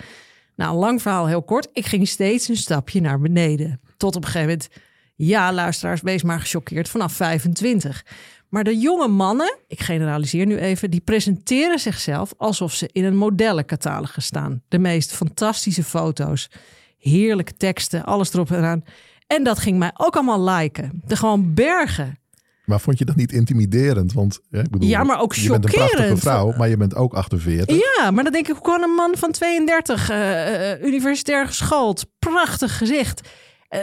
Nou, 0.56 0.76
lang 0.76 1.02
verhaal 1.02 1.26
heel 1.26 1.42
kort. 1.42 1.68
Ik 1.72 1.86
ging 1.86 2.08
steeds 2.08 2.48
een 2.48 2.56
stapje 2.56 3.00
naar 3.00 3.20
beneden. 3.20 3.80
Tot 3.96 4.16
op 4.16 4.24
een 4.24 4.30
gegeven 4.30 4.48
moment, 4.48 4.68
ja, 5.16 5.52
luisteraars, 5.52 6.00
wees 6.00 6.22
maar 6.22 6.40
gechoqueerd 6.40 6.88
vanaf 6.88 7.12
25. 7.12 8.04
Maar 8.48 8.64
de 8.64 8.78
jonge 8.78 9.08
mannen, 9.08 9.58
ik 9.68 9.80
generaliseer 9.80 10.46
nu 10.46 10.58
even, 10.58 10.90
die 10.90 11.00
presenteren 11.00 11.78
zichzelf 11.78 12.32
alsof 12.36 12.72
ze 12.72 12.88
in 12.92 13.04
een 13.04 13.16
modellencatalogus 13.16 14.24
staan. 14.24 14.62
De 14.68 14.78
meest 14.78 15.12
fantastische 15.12 15.84
foto's, 15.84 16.50
heerlijke 16.98 17.54
teksten, 17.56 18.04
alles 18.04 18.32
erop 18.32 18.50
en 18.50 18.64
aan. 18.64 18.84
En 19.26 19.44
dat 19.44 19.58
ging 19.58 19.78
mij 19.78 19.90
ook 19.94 20.14
allemaal 20.14 20.44
liken. 20.44 21.02
De 21.04 21.16
gewoon 21.16 21.54
bergen. 21.54 22.18
Maar 22.64 22.80
vond 22.80 22.98
je 22.98 23.04
dat 23.04 23.16
niet 23.16 23.32
intimiderend? 23.32 24.12
Want 24.12 24.40
hè, 24.50 24.60
ik 24.60 24.70
bedoel, 24.70 24.88
Ja, 24.88 25.04
maar 25.04 25.20
ook 25.20 25.34
je 25.34 25.48
bent 25.50 25.64
een 25.64 25.70
prachtige 25.70 26.16
vrouw, 26.16 26.52
maar 26.56 26.68
je 26.68 26.76
bent 26.76 26.94
ook 26.94 27.14
48. 27.14 27.76
Ja, 27.98 28.10
maar 28.10 28.24
dan 28.24 28.32
denk 28.32 28.46
ik, 28.48 28.52
hoe 28.52 28.62
kan 28.62 28.82
een 28.82 28.94
man 28.94 29.14
van 29.16 29.30
32, 29.32 30.10
eh, 30.10 30.72
eh, 30.72 30.82
universitair 30.82 31.46
geschoold, 31.46 32.06
prachtig 32.18 32.78
gezicht, 32.78 33.28
eh, 33.68 33.80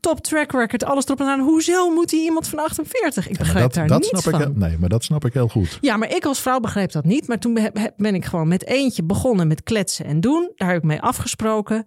top 0.00 0.20
track 0.20 0.52
record, 0.52 0.84
alles 0.84 1.04
erop 1.04 1.20
en 1.20 1.26
aan. 1.26 1.40
Hoezo 1.40 1.90
moet 1.90 2.10
hij 2.10 2.20
iemand 2.20 2.48
van 2.48 2.58
48? 2.58 3.28
Ik 3.28 3.38
begrijp 3.38 3.64
dat, 3.64 3.74
daar 3.74 3.86
dat 3.86 3.98
niets 4.00 4.08
snap 4.22 4.22
van. 4.34 4.42
ik. 4.50 4.56
Nee, 4.56 4.78
maar 4.78 4.88
dat 4.88 5.04
snap 5.04 5.24
ik 5.24 5.32
heel 5.32 5.48
goed. 5.48 5.78
Ja, 5.80 5.96
maar 5.96 6.10
ik 6.16 6.24
als 6.24 6.40
vrouw 6.40 6.60
begreep 6.60 6.92
dat 6.92 7.04
niet. 7.04 7.28
Maar 7.28 7.38
toen 7.38 7.54
be- 7.54 7.92
ben 7.96 8.14
ik 8.14 8.24
gewoon 8.24 8.48
met 8.48 8.66
eentje 8.66 9.02
begonnen 9.04 9.48
met 9.48 9.62
kletsen 9.62 10.04
en 10.06 10.20
doen. 10.20 10.52
Daar 10.54 10.68
heb 10.68 10.76
ik 10.76 10.82
mee 10.84 11.00
afgesproken. 11.00 11.86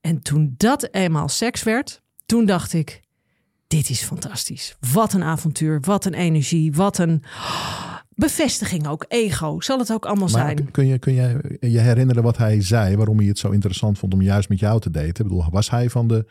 En 0.00 0.22
toen 0.22 0.54
dat 0.56 0.88
eenmaal 0.90 1.28
seks 1.28 1.62
werd, 1.62 2.02
toen 2.26 2.44
dacht 2.46 2.72
ik: 2.72 3.00
dit 3.66 3.90
is 3.90 4.02
fantastisch. 4.02 4.76
Wat 4.92 5.12
een 5.12 5.22
avontuur, 5.22 5.80
wat 5.80 6.04
een 6.04 6.14
energie, 6.14 6.72
wat 6.72 6.98
een 6.98 7.22
bevestiging 8.14 8.88
ook, 8.88 9.04
ego. 9.08 9.60
Zal 9.60 9.78
het 9.78 9.92
ook 9.92 10.06
allemaal 10.06 10.28
Maar 10.28 10.40
zijn? 10.46 10.70
kun 10.70 10.86
je, 10.86 10.98
kun 10.98 11.14
je 11.14 11.56
je 11.60 11.78
herinneren 11.78 12.22
wat 12.22 12.36
hij 12.36 12.62
zei, 12.62 12.96
waarom 12.96 13.18
hij 13.18 13.26
het 13.26 13.38
zo 13.38 13.50
interessant 13.50 13.98
vond 13.98 14.14
om 14.14 14.22
juist 14.22 14.48
met 14.48 14.58
jou 14.58 14.80
te 14.80 14.90
daten? 14.90 15.08
Ik 15.08 15.22
bedoel, 15.22 15.44
was 15.50 15.70
hij 15.70 15.90
van 15.90 16.08
de, 16.08 16.26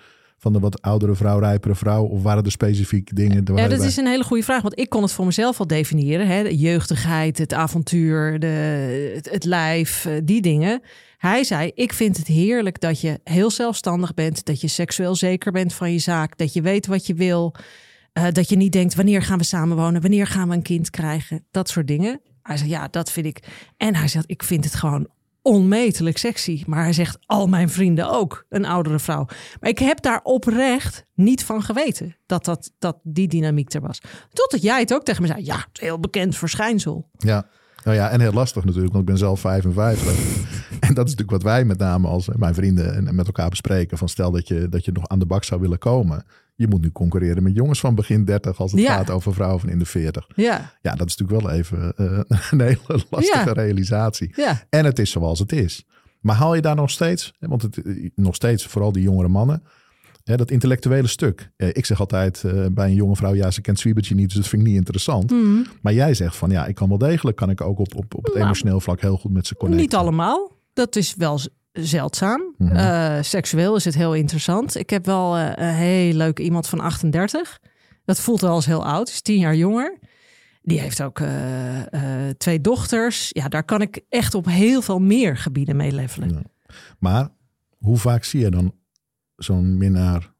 Van 0.45 0.53
de 0.53 0.59
wat 0.59 0.81
oudere 0.81 1.15
vrouw, 1.15 1.39
rijpere 1.39 1.75
vrouw? 1.75 2.03
Of 2.03 2.21
waren 2.21 2.43
er 2.43 2.51
specifiek 2.51 3.15
dingen? 3.15 3.43
Ja, 3.55 3.67
dat 3.67 3.81
is 3.81 3.97
een 3.97 4.07
hele 4.07 4.23
goede 4.23 4.43
vraag. 4.43 4.61
Want 4.61 4.79
ik 4.79 4.89
kon 4.89 5.01
het 5.01 5.11
voor 5.11 5.25
mezelf 5.25 5.59
al 5.59 5.67
definiëren. 5.67 6.27
Hè? 6.27 6.43
De 6.43 6.57
jeugdigheid, 6.57 7.37
het 7.37 7.53
avontuur, 7.53 8.39
de, 8.39 8.47
het, 9.15 9.29
het 9.29 9.43
lijf, 9.43 10.05
eh, 10.05 10.13
die 10.23 10.41
dingen. 10.41 10.81
Hij 11.17 11.43
zei, 11.43 11.71
ik 11.75 11.93
vind 11.93 12.17
het 12.17 12.27
heerlijk 12.27 12.79
dat 12.79 13.01
je 13.01 13.19
heel 13.23 13.51
zelfstandig 13.51 14.13
bent. 14.13 14.45
Dat 14.45 14.61
je 14.61 14.67
seksueel 14.67 15.15
zeker 15.15 15.51
bent 15.51 15.73
van 15.73 15.91
je 15.91 15.99
zaak. 15.99 16.37
Dat 16.37 16.53
je 16.53 16.61
weet 16.61 16.87
wat 16.87 17.05
je 17.07 17.13
wil. 17.13 17.55
eh, 18.13 18.25
dat 18.31 18.49
je 18.49 18.55
niet 18.55 18.71
denkt, 18.71 18.95
wanneer 18.95 19.21
gaan 19.21 19.37
we 19.37 19.43
samenwonen? 19.43 20.01
Wanneer 20.01 20.27
gaan 20.27 20.49
we 20.49 20.55
een 20.55 20.61
kind 20.61 20.89
krijgen? 20.89 21.45
Dat 21.51 21.69
soort 21.69 21.87
dingen. 21.87 22.21
Hij 22.41 22.57
zei, 22.57 22.69
ja, 22.69 22.87
dat 22.87 23.11
vind 23.11 23.25
ik. 23.25 23.39
En 23.77 23.95
hij 23.95 24.07
zegt, 24.07 24.25
ik 24.27 24.43
vind 24.43 24.63
het 24.63 24.75
gewoon 24.75 25.07
onmetelijk 25.45 26.17
sexy. 26.17 26.63
Maar 26.67 26.83
hij 26.83 26.93
zegt, 26.93 27.17
al 27.25 27.47
mijn 27.47 27.69
vrienden 27.69 28.09
ook, 28.09 28.45
een 28.49 28.65
oudere 28.65 28.99
vrouw. 28.99 29.25
Maar 29.59 29.69
ik 29.69 29.79
heb 29.79 30.01
daar 30.01 30.19
oprecht 30.23 31.05
niet 31.13 31.43
van 31.43 31.61
geweten 31.63 32.15
dat, 32.25 32.45
dat, 32.45 32.71
dat 32.79 32.97
die 33.03 33.27
dynamiek 33.27 33.73
er 33.73 33.81
was. 33.81 34.01
Totdat 34.33 34.61
jij 34.61 34.79
het 34.79 34.93
ook 34.93 35.03
tegen 35.03 35.21
me 35.21 35.27
zei. 35.27 35.45
Ja, 35.45 35.65
heel 35.73 35.99
bekend 35.99 36.35
verschijnsel. 36.37 37.09
Ja. 37.17 37.47
Nou 37.83 37.97
ja, 37.97 38.09
en 38.09 38.21
heel 38.21 38.31
lastig 38.33 38.63
natuurlijk, 38.65 38.93
want 38.93 39.03
ik 39.05 39.09
ben 39.09 39.19
zelf 39.19 39.39
55. 39.39 40.07
en 40.87 40.93
dat 40.93 41.05
is 41.07 41.15
natuurlijk 41.15 41.31
wat 41.31 41.43
wij 41.43 41.65
met 41.65 41.77
name 41.77 42.07
als 42.07 42.29
mijn 42.35 42.53
vrienden 42.53 42.95
en- 42.95 43.07
en 43.07 43.15
met 43.15 43.25
elkaar 43.25 43.49
bespreken. 43.49 43.97
Van 43.97 44.09
stel 44.09 44.31
dat 44.31 44.47
je, 44.47 44.69
dat 44.69 44.85
je 44.85 44.91
nog 44.91 45.07
aan 45.07 45.19
de 45.19 45.25
bak 45.25 45.43
zou 45.43 45.61
willen 45.61 45.77
komen. 45.79 46.25
Je 46.55 46.67
moet 46.67 46.81
nu 46.81 46.91
concurreren 46.91 47.43
met 47.43 47.55
jongens 47.55 47.79
van 47.79 47.95
begin 47.95 48.25
30 48.25 48.59
als 48.59 48.71
het 48.71 48.81
Ja. 48.81 48.95
gaat 48.95 49.09
over 49.09 49.33
vrouwen 49.33 49.59
van 49.59 49.69
in 49.69 49.79
de 49.79 49.85
40. 49.85 50.27
Ja, 50.35 50.73
Ja, 50.81 50.95
dat 50.95 51.07
is 51.07 51.15
natuurlijk 51.15 51.47
wel 51.47 51.57
even 51.57 51.93
eh, 51.95 52.19
een 52.51 52.61
hele 52.61 53.03
lastige 53.09 53.45
Ja. 53.45 53.51
realisatie. 53.53 54.31
ja. 54.35 54.63
En 54.69 54.85
het 54.85 54.99
is 54.99 55.11
zoals 55.11 55.39
het 55.39 55.51
is. 55.51 55.85
Maar 56.21 56.35
haal 56.35 56.55
je 56.55 56.61
daar 56.61 56.75
nog 56.75 56.89
steeds, 56.89 57.33
want 57.39 57.61
het, 57.61 57.81
eh, 57.81 58.09
nog 58.15 58.35
steeds, 58.35 58.65
vooral 58.65 58.91
die 58.91 59.03
jongere 59.03 59.27
mannen, 59.27 59.63
hè, 60.23 60.35
dat 60.37 60.51
intellectuele 60.51 61.07
stuk. 61.07 61.51
Eh, 61.57 61.67
Ik 61.73 61.85
zeg 61.85 61.99
altijd 61.99 62.43
bij 62.71 62.87
een 62.87 62.93
jonge 62.95 63.15
vrouw, 63.15 63.33
ja, 63.33 63.51
ze 63.51 63.61
kent 63.61 63.79
Zwiebertje 63.79 64.15
niet, 64.15 64.27
dus 64.27 64.35
dat 64.37 64.47
vind 64.47 64.61
ik 64.61 64.67
niet 64.67 64.77
interessant. 64.77 65.33
Maar 65.81 65.93
jij 65.93 66.13
zegt 66.13 66.35
van, 66.35 66.49
ja, 66.49 66.65
ik 66.65 66.75
kan 66.75 66.89
wel 66.89 66.97
degelijk, 66.97 67.37
kan 67.37 67.49
ik 67.49 67.61
ook 67.61 67.79
op, 67.79 67.95
op, 67.95 68.15
op 68.15 68.23
het 68.23 68.33
Nou, 68.33 68.45
emotioneel 68.45 68.79
vlak 68.79 69.01
heel 69.01 69.17
goed 69.17 69.31
met 69.33 69.47
ze 69.47 69.55
connecten. 69.55 69.81
Niet 69.85 69.95
allemaal. 69.95 70.51
Dat 70.73 70.95
is 70.95 71.15
wel 71.17 71.39
zeldzaam. 71.75 72.53
Mhm. 72.57 72.75
Eh, 72.75 73.17
seksueel 73.21 73.75
is 73.75 73.85
het 73.85 73.95
heel 73.95 74.13
interessant. 74.13 74.75
Ik 74.75 74.89
heb 74.89 75.05
wel 75.05 75.37
eh, 75.37 75.51
een 75.55 75.73
heel 75.73 76.13
leuk 76.13 76.39
iemand 76.39 76.67
van 76.67 76.79
38. 76.79 77.59
Dat 78.05 78.19
voelt 78.19 78.41
wel 78.41 78.51
als 78.51 78.65
heel 78.65 78.85
oud. 78.85 79.09
Is 79.09 79.21
tien 79.21 79.39
jaar 79.39 79.55
jonger. 79.55 79.99
Die 80.61 80.79
heeft 80.79 81.01
ook 81.01 81.19
eh, 81.19 81.29
twee 82.37 82.61
dochters. 82.61 83.29
Ja, 83.29 83.47
daar 83.47 83.63
kan 83.63 83.81
ik 83.81 84.01
echt 84.09 84.33
op 84.33 84.45
heel 84.45 84.81
veel 84.81 84.99
meer 84.99 85.37
gebieden 85.37 85.75
mee 85.75 85.91
levelen. 85.91 86.29
Ja. 86.29 86.41
Maar 86.99 87.29
hoe 87.77 87.97
vaak 87.97 88.23
zie 88.23 88.39
je 88.39 88.49
dan 88.49 88.73
zo'n 89.35 89.77
minnaar 89.77 90.33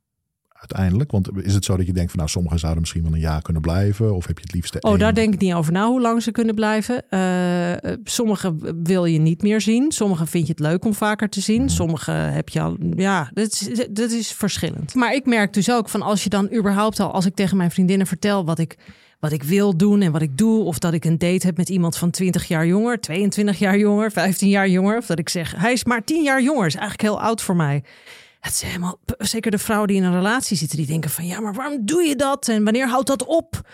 uiteindelijk? 0.60 1.12
Want 1.12 1.30
is 1.42 1.54
het 1.54 1.66
zo 1.66 1.78
dat 1.78 1.86
je 1.86 1.94
denkt 1.94 2.10
van, 2.10 2.20
nou, 2.20 2.32
sommigen 2.32 2.60
zouden 2.60 2.82
misschien 2.82 3.04
wel 3.04 3.14
een 3.14 3.20
jaar 3.20 3.42
kunnen 3.42 3.62
blijven? 3.62 4.16
Of 4.16 4.28
heb 4.28 4.38
je 4.38 4.44
het 4.44 4.54
liefste 4.54 4.78
Oh, 4.82 4.90
één? 4.90 5.00
daar 5.00 5.14
denk 5.14 5.34
ik 5.34 5.40
niet 5.40 5.54
over 5.54 5.72
na 5.72 5.88
hoe 5.88 6.02
lang 6.02 6.22
ze 6.24 6.32
kunnen 6.32 6.56
blijven. 6.56 7.10
Eh, 7.10 7.72
eh, 7.74 7.98
sommige 8.04 8.56
wil 8.84 9.06
je 9.06 9.20
niet 9.20 9.42
meer 9.42 9.62
zien. 9.62 9.92
Sommige 9.92 10.26
vind 10.26 10.48
je 10.48 10.52
het 10.52 10.62
leuk 10.62 10.86
om 10.86 10.94
vaker 10.94 11.30
te 11.30 11.42
zien. 11.42 11.70
Sommige 11.70 12.12
heb 12.12 12.50
je 12.50 12.62
al. 12.62 12.78
Ja, 12.96 13.30
dat 13.34 13.52
is, 13.52 13.86
dat 13.90 14.12
is 14.12 14.32
verschillend. 14.32 14.94
Maar 14.96 15.14
ik 15.14 15.26
merk 15.26 15.54
dus 15.54 15.72
ook 15.72 15.90
van 15.90 16.02
als 16.02 16.24
je 16.24 16.30
dan 16.30 16.54
überhaupt 16.54 17.00
al, 17.00 17.12
als 17.12 17.26
ik 17.26 17.36
tegen 17.36 17.58
mijn 17.58 17.72
vriendinnen 17.72 18.08
vertel 18.08 18.46
wat 18.46 18.60
ik, 18.60 18.78
wat 19.20 19.32
ik 19.32 19.44
wil 19.44 19.78
doen 19.78 20.02
en 20.02 20.12
wat 20.12 20.22
ik 20.22 20.38
doe, 20.38 20.64
of 20.64 20.80
dat 20.80 20.94
ik 20.94 21.06
een 21.06 21.18
date 21.18 21.46
heb 21.46 21.58
met 21.58 21.70
iemand 21.70 21.98
van 21.98 22.10
20 22.12 22.48
jaar 22.48 22.68
jonger, 22.68 23.00
22 23.00 23.60
jaar 23.60 23.78
jonger, 23.78 24.12
15 24.12 24.50
jaar 24.50 24.70
jonger, 24.70 24.98
of 24.98 25.06
dat 25.06 25.20
ik 25.20 25.30
zeg 25.30 25.54
hij 25.58 25.72
is 25.74 25.84
maar 25.84 26.04
10 26.04 26.24
jaar 26.24 26.42
jonger, 26.42 26.66
is 26.66 26.76
eigenlijk 26.76 27.10
heel 27.10 27.22
oud 27.22 27.42
voor 27.42 27.56
mij. 27.56 27.84
Het 28.46 28.54
is 28.54 28.62
helemaal, 28.62 29.00
zeker 29.18 29.52
de 29.52 29.58
vrouwen 29.58 29.88
die 29.88 29.98
in 29.98 30.04
een 30.04 30.14
relatie 30.14 30.58
zitten, 30.58 30.78
die 30.78 30.86
denken 30.88 31.10
van 31.10 31.26
ja, 31.28 31.40
maar 31.40 31.54
waarom 31.54 31.86
doe 31.86 32.02
je 32.04 32.16
dat 32.16 32.48
en 32.48 32.64
wanneer 32.64 32.88
houdt 32.90 33.08
dat 33.08 33.26
op? 33.26 33.70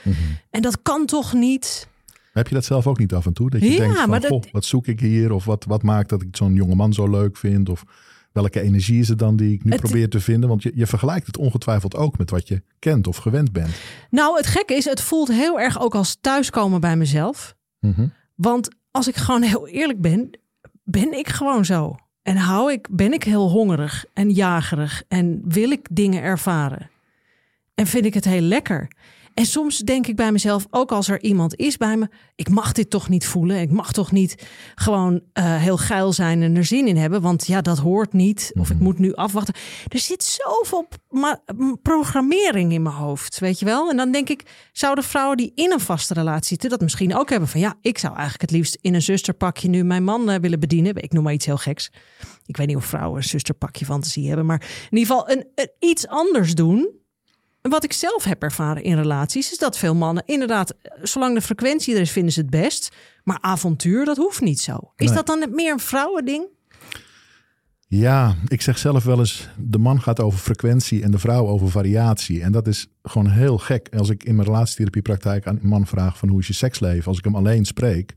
En 0.49 0.61
dat 0.61 0.81
kan 0.81 1.05
toch 1.05 1.33
niet? 1.33 1.87
Heb 2.33 2.47
je 2.47 2.53
dat 2.53 2.65
zelf 2.65 2.87
ook 2.87 2.99
niet 2.99 3.13
af 3.13 3.25
en 3.25 3.33
toe? 3.33 3.49
Dat 3.49 3.61
je 3.61 3.71
Ja, 3.71 3.77
denkt 3.77 3.97
van, 3.99 4.09
maar 4.09 4.19
dat- 4.19 4.29
goh, 4.29 4.43
wat 4.51 4.65
zoek 4.65 4.87
ik 4.87 4.99
hier? 4.99 5.31
Of 5.31 5.45
wat, 5.45 5.65
wat 5.65 5.83
maakt 5.83 6.09
dat 6.09 6.21
ik 6.21 6.27
zo'n 6.35 6.53
jonge 6.53 6.75
man 6.75 6.93
zo 6.93 7.09
leuk 7.09 7.37
vind? 7.37 7.69
Of 7.69 7.83
welke 8.31 8.61
energie 8.61 8.99
is 8.99 9.07
het 9.07 9.19
dan 9.19 9.35
die 9.35 9.53
ik 9.53 9.63
nu 9.63 9.71
Het- 9.71 9.81
probeer 9.81 10.09
te 10.09 10.19
vinden? 10.19 10.49
Want 10.49 10.63
je, 10.63 10.71
je 10.75 10.87
vergelijkt 10.87 11.27
het 11.27 11.37
ongetwijfeld 11.37 11.95
ook 11.95 12.17
met 12.17 12.29
wat 12.29 12.47
je 12.47 12.63
kent 12.79 13.07
of 13.07 13.17
gewend 13.17 13.51
bent. 13.51 13.71
Nou, 14.09 14.37
het 14.37 14.45
gekke 14.47 14.73
is, 14.75 14.85
het 14.85 15.01
voelt 15.01 15.27
heel 15.27 15.59
erg 15.59 15.79
ook 15.81 15.95
als 15.95 16.17
thuiskomen 16.21 16.81
bij 16.81 16.95
mezelf. 16.97 17.55
Mhm. 17.79 18.07
Want 18.35 18.67
als 18.91 19.07
ik 19.07 19.15
gewoon 19.15 19.41
heel 19.41 19.67
eerlijk 19.67 20.01
ben, 20.01 20.39
ben 20.83 21.13
ik 21.17 21.27
gewoon 21.27 21.65
zo. 21.65 21.95
En 22.21 22.37
hou 22.37 22.71
ik, 22.71 22.87
ben 22.89 23.13
ik 23.13 23.23
heel 23.23 23.49
hongerig 23.49 24.05
en 24.13 24.31
jagerig 24.31 25.03
en 25.07 25.41
wil 25.43 25.71
ik 25.71 25.87
dingen 25.91 26.21
ervaren. 26.21 26.89
En 27.75 27.87
vind 27.87 28.05
ik 28.05 28.13
het 28.13 28.25
heel 28.25 28.41
lekker. 28.41 28.87
En 29.33 29.45
soms 29.45 29.77
denk 29.77 30.07
ik 30.07 30.15
bij 30.15 30.31
mezelf, 30.31 30.65
ook 30.69 30.91
als 30.91 31.07
er 31.07 31.21
iemand 31.21 31.55
is 31.55 31.77
bij 31.77 31.97
me, 31.97 32.09
ik 32.35 32.49
mag 32.49 32.71
dit 32.71 32.89
toch 32.89 33.09
niet 33.09 33.25
voelen. 33.25 33.61
Ik 33.61 33.71
mag 33.71 33.91
toch 33.91 34.11
niet 34.11 34.47
gewoon 34.75 35.21
eh, 35.33 35.55
heel 35.55 35.77
geil 35.77 36.13
zijn 36.13 36.41
en 36.41 36.55
er 36.55 36.65
zin 36.65 36.87
in 36.87 36.97
hebben, 36.97 37.21
want 37.21 37.47
ja, 37.47 37.61
dat 37.61 37.77
hoort 37.77 38.13
niet. 38.13 38.51
Of 38.59 38.69
ik 38.69 38.79
moet 38.79 38.99
nu 38.99 39.13
afwachten. 39.13 39.53
Er 39.87 39.99
zit 39.99 40.23
zoveel 40.23 40.87
programmering 41.81 42.71
in 42.73 42.81
mijn 42.81 42.95
hoofd, 42.95 43.39
weet 43.39 43.59
je 43.59 43.65
wel? 43.65 43.89
En 43.89 43.97
dan 43.97 44.11
denk 44.11 44.29
ik, 44.29 44.43
zouden 44.71 45.03
vrouwen 45.03 45.37
die 45.37 45.51
in 45.55 45.71
een 45.71 45.79
vaste 45.79 46.13
relatie 46.13 46.47
zitten 46.47 46.69
dat 46.69 46.81
misschien 46.81 47.15
ook 47.15 47.29
hebben 47.29 47.49
van 47.49 47.59
ja, 47.59 47.75
ik 47.81 47.97
zou 47.97 48.11
eigenlijk 48.13 48.41
het 48.41 48.51
liefst 48.51 48.77
in 48.81 48.93
een 48.93 49.01
zusterpakje 49.01 49.67
nu 49.69 49.83
mijn 49.83 50.03
man 50.03 50.29
eh, 50.29 50.39
willen 50.39 50.59
bedienen. 50.59 50.95
Ik 50.95 51.11
noem 51.13 51.23
maar 51.23 51.33
iets 51.33 51.45
heel 51.45 51.57
geks. 51.57 51.91
Ik 52.45 52.57
weet 52.57 52.67
niet 52.67 52.75
of 52.75 52.85
vrouwen 52.85 53.17
een 53.17 53.23
zusterpakje 53.23 53.85
fantasie 53.85 54.27
hebben, 54.27 54.45
maar 54.45 54.61
in 54.89 54.97
ieder 54.97 55.15
geval 55.15 55.29
een, 55.31 55.45
een- 55.55 55.71
iets 55.79 56.07
anders 56.07 56.55
doen. 56.55 56.99
Wat 57.61 57.83
ik 57.83 57.93
zelf 57.93 58.23
heb 58.23 58.43
ervaren 58.43 58.83
in 58.83 58.95
relaties, 58.95 59.51
is 59.51 59.57
dat 59.57 59.77
veel 59.77 59.95
mannen 59.95 60.23
inderdaad, 60.25 60.71
eh, 60.71 60.91
zolang 61.03 61.35
de 61.35 61.41
frequentie 61.41 61.95
er 61.95 62.01
is, 62.01 62.11
vinden 62.11 62.33
ze 62.33 62.39
het 62.39 62.49
best. 62.49 62.95
Maar 63.23 63.37
avontuur, 63.41 64.05
dat 64.05 64.17
hoeft 64.17 64.41
niet 64.41 64.61
zo. 64.61 64.77
Is 64.95 65.05
Nee. 65.05 65.15
dat 65.15 65.25
dan 65.25 65.45
meer 65.51 65.71
een 65.71 65.79
vrouwending? 65.79 66.45
Ja, 67.87 68.35
ik 68.47 68.61
zeg 68.61 68.77
zelf 68.77 69.03
wel 69.03 69.19
eens, 69.19 69.49
de 69.57 69.77
man 69.77 70.01
gaat 70.01 70.19
over 70.19 70.39
frequentie 70.39 71.03
en 71.03 71.11
de 71.11 71.19
vrouw 71.19 71.47
over 71.47 71.69
variatie. 71.71 72.41
En 72.41 72.51
dat 72.51 72.67
is 72.67 72.87
gewoon 73.03 73.29
heel 73.29 73.57
gek. 73.57 73.89
Als 73.97 74.09
ik 74.09 74.23
in 74.23 74.35
mijn 74.35 74.47
relatietherapiepraktijk 74.47 75.47
aan 75.47 75.59
een 75.61 75.67
man 75.67 75.87
vraag 75.87 76.17
van 76.17 76.29
hoe 76.29 76.39
is 76.39 76.47
je 76.47 76.53
seksleven, 76.53 77.05
als 77.05 77.17
ik 77.17 77.23
hem 77.23 77.35
alleen 77.35 77.65
spreek 77.65 78.13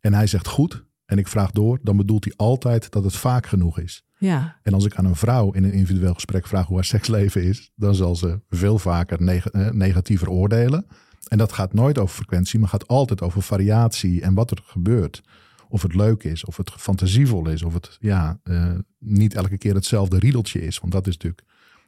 en 0.00 0.14
hij 0.14 0.26
zegt 0.26 0.46
goed 0.48 0.84
en 1.06 1.18
ik 1.18 1.28
vraag 1.28 1.50
door, 1.50 1.78
dan 1.82 1.96
bedoelt 1.96 2.24
hij 2.24 2.32
altijd 2.36 2.90
dat 2.90 3.04
het 3.04 3.16
vaak 3.16 3.46
genoeg 3.46 3.78
is. 3.78 4.04
Ja, 4.20 4.56
En 4.62 4.74
als 4.74 4.84
ik 4.84 4.94
aan 4.94 5.04
een 5.04 5.16
vrouw 5.16 5.52
in 5.52 5.64
een 5.64 5.72
individueel 5.72 6.14
gesprek 6.14 6.46
vraag 6.46 6.66
hoe 6.66 6.76
haar 6.76 6.84
seksleven 6.84 7.42
is, 7.42 7.72
dan 7.74 7.94
zal 7.94 8.16
ze 8.16 8.40
veel 8.48 8.78
vaker 8.78 9.28
eh, 9.28 9.70
negatiever 9.70 10.30
oordelen. 10.30 10.86
En 11.28 11.38
dat 11.38 11.52
gaat 11.52 11.72
nooit 11.72 11.98
over 11.98 12.14
frequentie, 12.14 12.58
maar 12.58 12.68
gaat 12.68 12.88
altijd 12.88 13.22
over 13.22 13.42
variatie 13.42 14.22
en 14.22 14.34
wat 14.34 14.50
er 14.50 14.62
gebeurt. 14.64 15.22
Of 15.68 15.82
het 15.82 15.94
leuk 15.94 16.22
is, 16.22 16.44
of 16.44 16.56
het 16.56 16.70
fantasievol 16.70 17.48
is, 17.48 17.62
of 17.62 17.74
het 17.74 17.96
ja, 18.00 18.40
eh, 18.42 18.74
niet 18.98 19.34
elke 19.34 19.58
keer 19.58 19.74
hetzelfde 19.74 20.18
riedeltje 20.18 20.62
is. 20.62 20.78
Want 20.78 20.92
dat 20.92 21.06
is 21.06 21.12
natuurlijk 21.12 21.44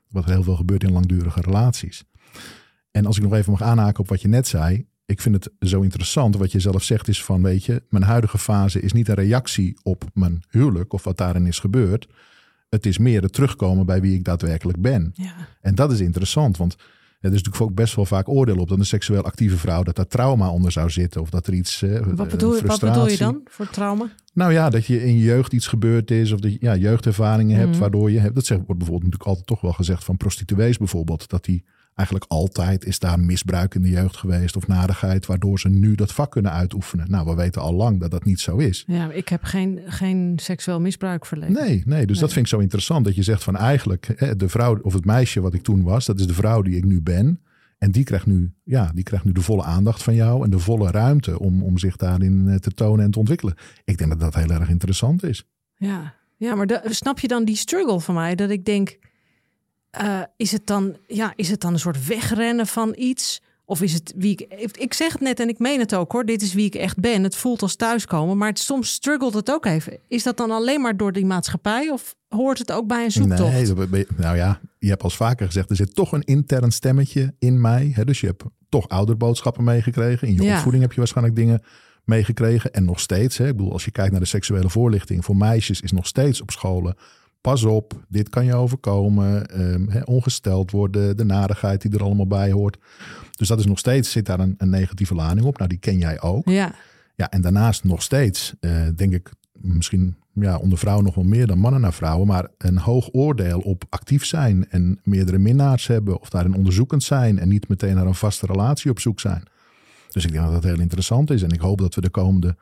wat 0.08 0.24
heel 0.24 0.42
veel 0.42 0.56
gebeurt 0.56 0.82
in 0.82 0.92
langdurige 0.92 1.40
relaties. 1.40 2.04
En 2.90 3.06
als 3.06 3.16
ik 3.16 3.22
nog 3.22 3.34
even 3.34 3.52
mag 3.52 3.62
aanhaken 3.62 4.00
op 4.00 4.08
wat 4.08 4.20
je 4.20 4.28
net 4.28 4.48
zei. 4.48 4.86
Ik 5.12 5.20
vind 5.20 5.34
het 5.44 5.68
zo 5.70 5.80
interessant. 5.80 6.36
Wat 6.36 6.52
je 6.52 6.60
zelf 6.60 6.82
zegt 6.82 7.08
is 7.08 7.24
van, 7.24 7.42
weet 7.42 7.64
je, 7.64 7.82
mijn 7.88 8.04
huidige 8.04 8.38
fase 8.38 8.80
is 8.80 8.92
niet 8.92 9.08
een 9.08 9.14
reactie 9.14 9.78
op 9.82 10.04
mijn 10.14 10.42
huwelijk 10.50 10.92
of 10.92 11.04
wat 11.04 11.16
daarin 11.16 11.46
is 11.46 11.58
gebeurd. 11.58 12.06
Het 12.68 12.86
is 12.86 12.98
meer 12.98 13.22
het 13.22 13.32
terugkomen 13.32 13.86
bij 13.86 14.00
wie 14.00 14.14
ik 14.14 14.24
daadwerkelijk 14.24 14.80
ben. 14.80 15.10
ja. 15.14 15.32
En 15.60 15.74
dat 15.74 15.92
is 15.92 16.00
interessant, 16.00 16.56
want 16.56 16.72
er 17.20 17.32
is 17.32 17.42
natuurlijk 17.42 17.62
ook 17.62 17.74
best 17.74 17.94
wel 17.94 18.04
vaak 18.04 18.28
oordeel 18.28 18.56
op 18.56 18.68
dat 18.68 18.78
een 18.78 18.86
seksueel 18.86 19.22
actieve 19.22 19.56
vrouw 19.56 19.82
dat 19.82 19.96
daar 19.96 20.06
trauma 20.06 20.50
onder 20.50 20.72
zou 20.72 20.90
zitten 20.90 21.20
of 21.20 21.30
dat 21.30 21.46
er 21.46 21.52
iets. 21.54 21.82
eh, 21.82 21.90
Wat, 21.98 22.26
eh, 22.26 22.30
bedoel, 22.32 22.56
je- 22.56 22.66
wat 22.66 22.80
bedoel 22.80 23.08
je 23.08 23.16
dan 23.16 23.40
voor 23.44 23.68
trauma? 23.70 24.10
Nou 24.34 24.52
ja, 24.52 24.70
dat 24.70 24.86
je 24.86 25.04
in 25.04 25.14
je 25.18 25.24
jeugd 25.24 25.52
iets 25.52 25.66
gebeurd 25.66 26.10
is 26.10 26.32
of 26.32 26.40
dat 26.40 26.52
je 26.52 26.56
ja, 26.60 26.76
jeugdervaringen 26.76 27.56
hebt 27.58 27.70
Mhm. 27.70 27.78
waardoor 27.80 28.10
je 28.10 28.18
hebt. 28.18 28.34
Dat 28.34 28.48
wordt 28.48 28.66
bijvoorbeeld 28.66 29.02
natuurlijk 29.02 29.28
altijd 29.28 29.46
toch 29.46 29.60
wel 29.60 29.72
gezegd 29.72 30.04
van 30.04 30.16
prostituees 30.16 30.76
bijvoorbeeld. 30.78 31.28
Dat 31.28 31.44
die 31.44 31.64
eigenlijk 31.94 32.30
altijd 32.30 32.84
is 32.84 32.98
daar 32.98 33.20
misbruik 33.20 33.74
in 33.74 33.82
de 33.82 33.88
jeugd 33.88 34.16
geweest 34.16 34.56
of 34.56 34.66
nadigheid 34.66 35.26
waardoor 35.26 35.60
ze 35.60 35.68
nu 35.68 35.94
dat 35.94 36.12
vak 36.12 36.30
kunnen 36.30 36.52
uitoefenen. 36.52 37.10
Nou, 37.10 37.26
we 37.26 37.34
weten 37.34 37.62
al 37.62 37.74
lang 37.74 38.00
dat 38.00 38.10
dat 38.10 38.24
niet 38.24 38.40
zo 38.40 38.56
is. 38.56 38.84
Ja, 38.86 39.10
ik 39.10 39.28
heb 39.28 39.42
geen, 39.42 39.80
geen 39.86 40.32
seksueel 40.42 40.80
misbruik 40.80 41.26
verleden. 41.26 41.54
Nee, 41.64 41.82
nee, 41.86 42.06
dus 42.06 42.18
dat 42.18 42.32
vind 42.32 42.44
ik 42.44 42.52
zo 42.52 42.58
interessant 42.58 43.04
dat 43.04 43.14
je 43.14 43.22
zegt 43.22 43.44
van 43.44 43.56
eigenlijk 43.56 44.34
de 44.38 44.48
vrouw 44.48 44.78
of 44.82 44.92
het 44.92 45.04
meisje 45.04 45.40
wat 45.40 45.54
ik 45.54 45.62
toen 45.62 45.82
was, 45.82 46.06
dat 46.06 46.20
is 46.20 46.26
de 46.26 46.34
vrouw 46.34 46.62
die 46.62 46.76
ik 46.76 46.84
nu 46.84 47.02
ben. 47.02 47.40
En 47.78 47.90
die 47.90 48.04
krijgt 48.04 48.26
nu, 48.26 48.52
ja, 48.64 48.90
die 48.94 49.04
krijgt 49.04 49.24
nu 49.24 49.32
de 49.32 49.40
volle 49.40 49.62
aandacht 49.62 50.02
van 50.02 50.14
jou 50.14 50.44
en 50.44 50.50
de 50.50 50.58
volle 50.58 50.90
ruimte 50.90 51.38
om, 51.38 51.62
om 51.62 51.78
zich 51.78 51.96
daarin 51.96 52.48
eh, 52.48 52.54
te 52.56 52.70
tonen 52.70 53.04
en 53.04 53.10
te 53.10 53.18
ontwikkelen. 53.18 53.54
Ik 53.84 53.98
denk 53.98 54.10
dat 54.10 54.20
dat 54.20 54.34
heel 54.34 54.50
erg 54.50 54.68
interessant 54.68 55.22
is. 55.24 55.44
Ja, 55.76 56.14
ja 56.36 56.54
maar 56.54 56.66
de- 56.66 56.82
snap 56.84 57.18
je 57.18 57.28
dan 57.28 57.44
die 57.44 57.56
struggle 57.56 58.00
van 58.00 58.14
mij? 58.14 58.34
Dat 58.34 58.50
ik 58.50 58.64
denk, 58.64 58.98
eh, 59.92 60.20
is, 60.36 60.52
het 60.52 60.66
dan, 60.66 60.96
ja, 61.06 61.32
is 61.36 61.50
het 61.50 61.60
dan 61.60 61.72
een 61.72 61.78
soort 61.78 62.06
wegrennen 62.06 62.66
van 62.66 62.94
iets? 62.98 63.42
Of 63.64 63.82
is 63.82 63.92
het 63.92 64.12
wie 64.16 64.32
ik... 64.32 64.70
Ik 64.78 64.94
zeg 64.94 65.12
het 65.12 65.20
net 65.20 65.40
en 65.40 65.48
ik 65.48 65.58
meen 65.58 65.78
het 65.78 65.94
ook 65.94 66.12
hoor. 66.12 66.24
Dit 66.24 66.42
is 66.42 66.54
wie 66.54 66.66
ik 66.66 66.74
echt 66.74 67.00
ben. 67.00 67.22
Het 67.22 67.36
voelt 67.36 67.62
als 67.62 67.76
thuiskomen. 67.76 68.38
Maar 68.38 68.48
het, 68.48 68.58
soms 68.58 68.92
struggelt 68.92 69.34
het 69.34 69.50
ook 69.50 69.66
even. 69.66 69.98
Is 70.08 70.22
dat 70.22 70.36
dan 70.36 70.50
alleen 70.50 70.80
maar 70.80 70.96
door 70.96 71.12
die 71.12 71.26
maatschappij? 71.26 71.90
Of 71.90 72.14
hoort 72.28 72.58
het 72.58 72.72
ook 72.72 72.86
bij 72.86 73.04
een 73.04 73.10
zoektocht? 73.10 73.90
Nee, 73.90 74.06
nou 74.16 74.36
ja, 74.36 74.60
je 74.78 74.88
hebt 74.88 75.02
al 75.02 75.10
vaker 75.10 75.46
gezegd, 75.46 75.70
er 75.70 75.76
zit 75.76 75.94
toch 75.94 76.12
een 76.12 76.22
intern 76.22 76.70
stemmetje 76.70 77.34
in 77.38 77.60
mij. 77.60 77.90
Hè? 77.94 78.04
Dus 78.04 78.20
je 78.20 78.26
hebt 78.26 78.42
toch 78.68 78.88
ouderboodschappen 78.88 79.64
meegekregen. 79.64 80.28
In 80.28 80.34
je 80.34 80.42
Ja. 80.42 80.54
opvoeding 80.54 80.82
heb 80.82 80.92
je 80.92 80.98
waarschijnlijk 80.98 81.36
dingen 81.36 81.62
meegekregen. 82.04 82.72
En 82.72 82.84
nog 82.84 83.00
steeds, 83.00 83.36
hè? 83.36 83.48
ik 83.48 83.56
bedoel, 83.56 83.72
als 83.72 83.84
je 83.84 83.90
kijkt 83.90 84.10
naar 84.10 84.20
de 84.20 84.26
seksuele 84.26 84.70
voorlichting 84.70 85.24
voor 85.24 85.36
meisjes, 85.36 85.80
is 85.80 85.92
nog 85.92 86.06
steeds 86.06 86.40
op 86.40 86.50
scholen. 86.50 86.96
Pas 87.42 87.64
op, 87.64 88.04
dit 88.08 88.28
kan 88.28 88.44
je 88.44 88.54
overkomen. 88.54 89.46
ehm, 89.46 90.02
ongesteld 90.04 90.70
worden, 90.70 91.16
de 91.16 91.24
narigheid 91.24 91.82
die 91.82 91.94
er 91.94 92.02
allemaal 92.02 92.26
bij 92.26 92.50
hoort. 92.52 92.78
Dus 93.30 93.48
dat 93.48 93.58
is 93.58 93.66
nog 93.66 93.78
steeds, 93.78 94.10
zit 94.10 94.26
daar 94.26 94.40
een, 94.40 94.54
een 94.58 94.70
negatieve 94.70 95.14
lading 95.14 95.46
op. 95.46 95.56
Nou, 95.56 95.68
die 95.68 95.78
ken 95.78 95.98
jij 95.98 96.20
ook. 96.20 96.48
Ja, 96.48 96.74
Ja, 97.14 97.30
en 97.30 97.40
daarnaast 97.40 97.84
nog 97.84 98.02
steeds, 98.02 98.54
eh, 98.60 98.86
denk 98.96 99.12
ik, 99.12 99.30
misschien 99.52 100.16
ja, 100.34 100.56
onder 100.56 100.78
vrouwen 100.78 101.04
nog 101.04 101.14
wel 101.14 101.24
meer 101.24 101.46
dan 101.46 101.58
mannen 101.58 101.80
naar 101.80 101.92
vrouwen, 101.92 102.26
maar 102.26 102.48
een 102.58 102.78
hoog 102.78 103.08
oordeel 103.12 103.60
op 103.60 103.84
actief 103.88 104.24
zijn 104.24 104.70
en 104.70 105.00
meerdere 105.02 105.38
minnaars 105.38 105.86
hebben 105.86 106.20
of 106.20 106.30
daarin 106.30 106.54
onderzoekend 106.54 107.02
zijn 107.02 107.38
en 107.38 107.48
niet 107.48 107.68
meteen 107.68 107.94
naar 107.94 108.06
een 108.06 108.14
vaste 108.14 108.46
relatie 108.46 108.90
op 108.90 109.00
zoek 109.00 109.20
zijn. 109.20 109.42
Dus 110.10 110.24
ik 110.24 110.32
denk 110.32 110.44
dat 110.44 110.52
dat 110.52 110.64
heel 110.64 110.80
interessant 110.80 111.30
is 111.30 111.42
en 111.42 111.50
ik 111.50 111.60
hoop 111.60 111.78
dat 111.78 111.94
we 111.94 112.00
de 112.00 112.10
komende 112.10 112.56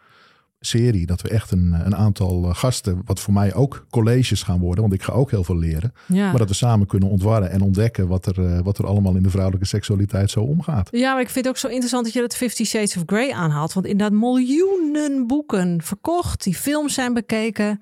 serie, 0.60 1.06
dat 1.06 1.22
we 1.22 1.28
echt 1.28 1.50
een, 1.50 1.74
een 1.84 1.96
aantal 1.96 2.44
eh, 2.44 2.54
gasten, 2.54 3.02
wat 3.04 3.20
voor 3.20 3.32
mij 3.32 3.54
ook 3.54 3.86
colleges 3.90 4.42
gaan 4.42 4.58
worden, 4.58 4.80
want 4.80 4.94
ik 4.94 5.02
ga 5.02 5.12
ook 5.12 5.30
heel 5.30 5.44
veel 5.44 5.58
leren, 5.58 5.92
ja. 6.06 6.28
maar 6.28 6.38
dat 6.38 6.48
we 6.48 6.54
samen 6.54 6.86
kunnen 6.86 7.08
ontwarren 7.08 7.50
en 7.50 7.60
ontdekken 7.60 8.08
wat 8.08 8.26
er, 8.26 8.44
eh, 8.44 8.60
wat 8.62 8.78
er 8.78 8.86
allemaal 8.86 9.16
in 9.16 9.22
de 9.22 9.30
vrouwelijke 9.30 9.66
seksualiteit 9.66 10.30
zo 10.30 10.40
omgaat. 10.40 10.88
Ja, 10.90 11.12
maar 11.12 11.20
ik 11.20 11.30
vind 11.30 11.44
het 11.44 11.54
ook 11.54 11.60
zo 11.60 11.68
interessant 11.68 12.04
dat 12.04 12.12
je 12.12 12.20
dat 12.20 12.36
Fifty 12.36 12.64
Shades 12.64 12.96
of 12.96 13.02
Grey 13.06 13.32
aanhaalt. 13.32 13.72
Want 13.72 13.86
inderdaad 13.86 14.18
miljoenen 14.18 15.26
boeken 15.26 15.82
verkocht. 15.82 16.42
Die 16.42 16.54
films 16.54 16.94
zijn 16.94 17.14
bekeken. 17.14 17.80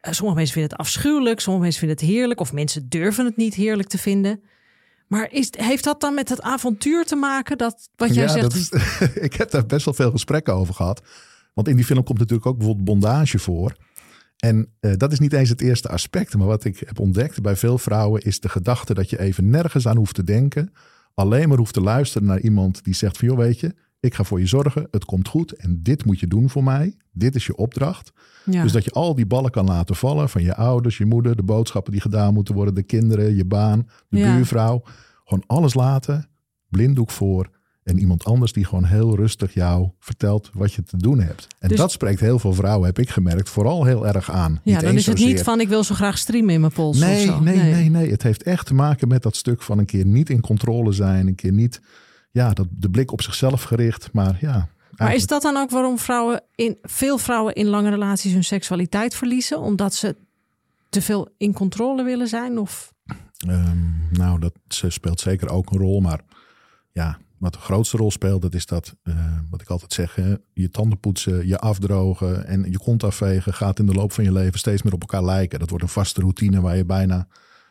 Eh, 0.00 0.12
Sommige 0.12 0.36
mensen 0.36 0.54
vinden 0.54 0.70
het 0.70 0.80
afschuwelijk. 0.80 1.40
Sommige 1.40 1.64
mensen 1.64 1.80
vinden 1.80 1.98
het 1.98 2.14
heerlijk. 2.14 2.40
Of 2.40 2.52
mensen 2.52 2.88
durven 2.88 3.24
het 3.24 3.36
niet 3.36 3.54
heerlijk 3.54 3.88
te 3.88 3.98
vinden. 3.98 4.40
Maar 5.06 5.32
is, 5.32 5.48
heeft 5.58 5.84
dat 5.84 6.00
dan 6.00 6.14
met 6.14 6.28
het 6.28 6.42
avontuur 6.42 7.04
te 7.04 7.16
maken? 7.16 7.58
Dat 7.58 7.88
wat 7.96 8.14
jij 8.14 8.28
zegt. 8.28 8.42
dat 8.42 8.54
is, 8.54 8.70
ik 9.28 9.34
heb 9.34 9.50
daar 9.50 9.66
best 9.66 9.84
wel 9.84 9.94
veel 9.94 10.10
gesprekken 10.10 10.54
over 10.54 10.74
gehad. 10.74 11.02
Want 11.56 11.68
in 11.68 11.76
die 11.76 11.84
film 11.84 12.02
komt 12.04 12.18
natuurlijk 12.18 12.46
ook 12.46 12.56
bijvoorbeeld 12.56 12.86
bondage 12.86 13.38
voor. 13.38 13.76
En 14.36 14.68
eh, 14.80 14.92
dat 14.96 15.12
is 15.12 15.18
niet 15.18 15.32
eens 15.32 15.48
het 15.48 15.60
eerste 15.60 15.88
aspect. 15.88 16.36
Maar 16.36 16.46
wat 16.46 16.64
ik 16.64 16.78
heb 16.86 16.98
ontdekt 16.98 17.42
bij 17.42 17.56
veel 17.56 17.78
vrouwen 17.78 18.22
is 18.22 18.40
de 18.40 18.48
gedachte 18.48 18.94
dat 18.94 19.10
je 19.10 19.18
even 19.20 19.50
nergens 19.50 19.88
aan 19.88 19.96
hoeft 19.96 20.14
te 20.14 20.24
denken. 20.24 20.72
Alleen 21.14 21.48
maar 21.48 21.58
hoeft 21.58 21.74
te 21.74 21.80
luisteren 21.80 22.28
naar 22.28 22.40
iemand 22.40 22.84
die 22.84 22.94
zegt 22.94 23.18
van 23.18 23.28
joh 23.28 23.36
weet 23.36 23.60
je, 23.60 23.74
ik 24.00 24.14
ga 24.14 24.24
voor 24.24 24.40
je 24.40 24.46
zorgen. 24.46 24.88
Het 24.90 25.04
komt 25.04 25.28
goed 25.28 25.52
en 25.52 25.82
dit 25.82 26.04
moet 26.04 26.20
je 26.20 26.26
doen 26.26 26.50
voor 26.50 26.64
mij. 26.64 26.96
Dit 27.12 27.34
is 27.34 27.46
je 27.46 27.56
opdracht. 27.56 28.12
ja. 28.44 28.62
Dus 28.62 28.72
dat 28.72 28.84
je 28.84 28.90
al 28.90 29.14
die 29.14 29.26
ballen 29.26 29.50
kan 29.50 29.64
laten 29.64 29.96
vallen 29.96 30.28
van 30.28 30.42
je 30.42 30.54
ouders, 30.54 30.98
je 30.98 31.06
moeder, 31.06 31.36
de 31.36 31.42
boodschappen 31.42 31.92
die 31.92 32.00
gedaan 32.00 32.34
moeten 32.34 32.54
worden, 32.54 32.74
de 32.74 32.82
kinderen, 32.82 33.36
je 33.36 33.44
baan, 33.44 33.88
de 34.08 34.18
Ja. 34.18 34.34
buurvrouw. 34.36 34.82
Gewoon 35.24 35.44
alles 35.46 35.74
laten, 35.74 36.28
blinddoek 36.68 37.10
voor 37.10 37.50
en 37.86 37.98
iemand 37.98 38.24
anders 38.24 38.52
die 38.52 38.64
gewoon 38.64 38.84
heel 38.84 39.16
rustig 39.16 39.54
jou 39.54 39.88
vertelt 39.98 40.50
wat 40.54 40.72
je 40.72 40.82
te 40.82 40.96
doen 40.96 41.20
hebt. 41.20 41.46
En 41.58 41.68
Dus- 41.68 41.78
dat 41.78 41.92
spreekt 41.92 42.20
heel 42.20 42.38
veel 42.38 42.52
vrouwen, 42.52 42.86
heb 42.86 42.98
ik 42.98 43.10
gemerkt, 43.10 43.48
vooral 43.48 43.84
heel 43.84 44.06
erg 44.06 44.30
aan. 44.30 44.52
ja, 44.52 44.72
Niet 44.72 44.80
dan 44.80 44.94
is 44.94 45.06
het 45.06 45.16
zozeer- 45.18 45.32
niet 45.34 45.42
van 45.42 45.60
ik 45.60 45.68
wil 45.68 45.84
zo 45.84 45.94
graag 45.94 46.18
streamen 46.18 46.54
in 46.54 46.60
mijn 46.60 46.72
pols. 46.72 46.96
of 46.96 47.04
Nee, 47.04 47.24
zo. 47.26 47.40
nee, 47.40 47.56
nee, 47.56 47.90
nee. 47.90 48.10
Het 48.10 48.22
heeft 48.22 48.42
echt 48.42 48.66
te 48.66 48.74
maken 48.74 49.08
met 49.08 49.22
dat 49.22 49.36
stuk 49.36 49.62
van 49.62 49.78
een 49.78 49.84
keer 49.86 50.04
niet 50.06 50.30
in 50.30 50.40
controle 50.40 50.92
zijn, 50.92 51.26
een 51.26 51.34
keer 51.34 51.52
niet, 51.52 51.80
ja, 52.30 52.52
dat, 52.52 52.66
de 52.70 52.90
blik 52.90 53.12
op 53.12 53.22
zichzelf 53.22 53.62
gericht, 53.62 54.08
maar 54.12 54.36
ja. 54.40 54.68
Maar 54.96 55.14
is 55.14 55.26
dat 55.26 55.42
dan 55.42 55.56
ook 55.56 55.70
waarom 55.70 55.98
vrouwen 55.98 56.42
in 56.54 56.78
veel 56.82 57.18
vrouwen 57.18 57.54
in 57.54 57.66
lange 57.66 57.90
relaties 57.90 58.32
hun 58.32 58.44
seksualiteit 58.44 59.14
verliezen? 59.14 59.60
Omdat 59.60 59.94
ze 59.94 60.16
te 60.88 61.02
veel 61.02 61.28
in 61.38 61.52
controle 61.52 62.02
willen 62.04 62.28
zijn? 62.28 62.58
Of 62.58 62.94
Ehm, 63.48 63.76
nou, 64.10 64.40
dat 64.40 64.52
ze 64.68 64.90
speelt 64.90 65.20
zeker 65.20 65.48
ook 65.48 65.70
een 65.70 65.78
rol. 65.78 66.00
Maar 66.00 66.20
ja, 66.92 67.18
wat 67.38 67.52
de 67.52 67.58
grootste 67.58 67.96
rol 67.96 68.10
speelt, 68.10 68.42
dat 68.42 68.54
is 68.54 68.66
dat, 68.66 68.94
eh, 69.02 69.14
wat 69.50 69.60
ik 69.60 69.68
altijd 69.68 69.92
zeg, 69.92 70.14
hè, 70.14 70.34
je 70.52 70.70
tanden 70.70 71.00
poetsen, 71.00 71.46
je 71.46 71.58
afdrogen 71.58 72.46
en 72.46 72.70
je 72.70 72.78
kont 72.78 73.04
afvegen 73.04 73.54
gaat 73.54 73.78
in 73.78 73.86
de 73.86 73.94
loop 73.94 74.12
van 74.12 74.24
je 74.24 74.32
leven 74.32 74.58
steeds 74.58 74.82
meer 74.82 74.92
op 74.92 75.00
elkaar 75.00 75.24
lijken. 75.24 75.58
Dat 75.58 75.70
wordt 75.70 75.84
een 75.84 75.90
vaste 75.90 76.20
routine 76.20 76.60
waar 76.60 76.76
je 76.76 76.84
bijna 76.84 77.26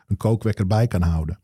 een 0.06 0.16
kookwekker 0.16 0.66
bij 0.66 0.86
kan 0.86 1.02
houden. 1.02 1.38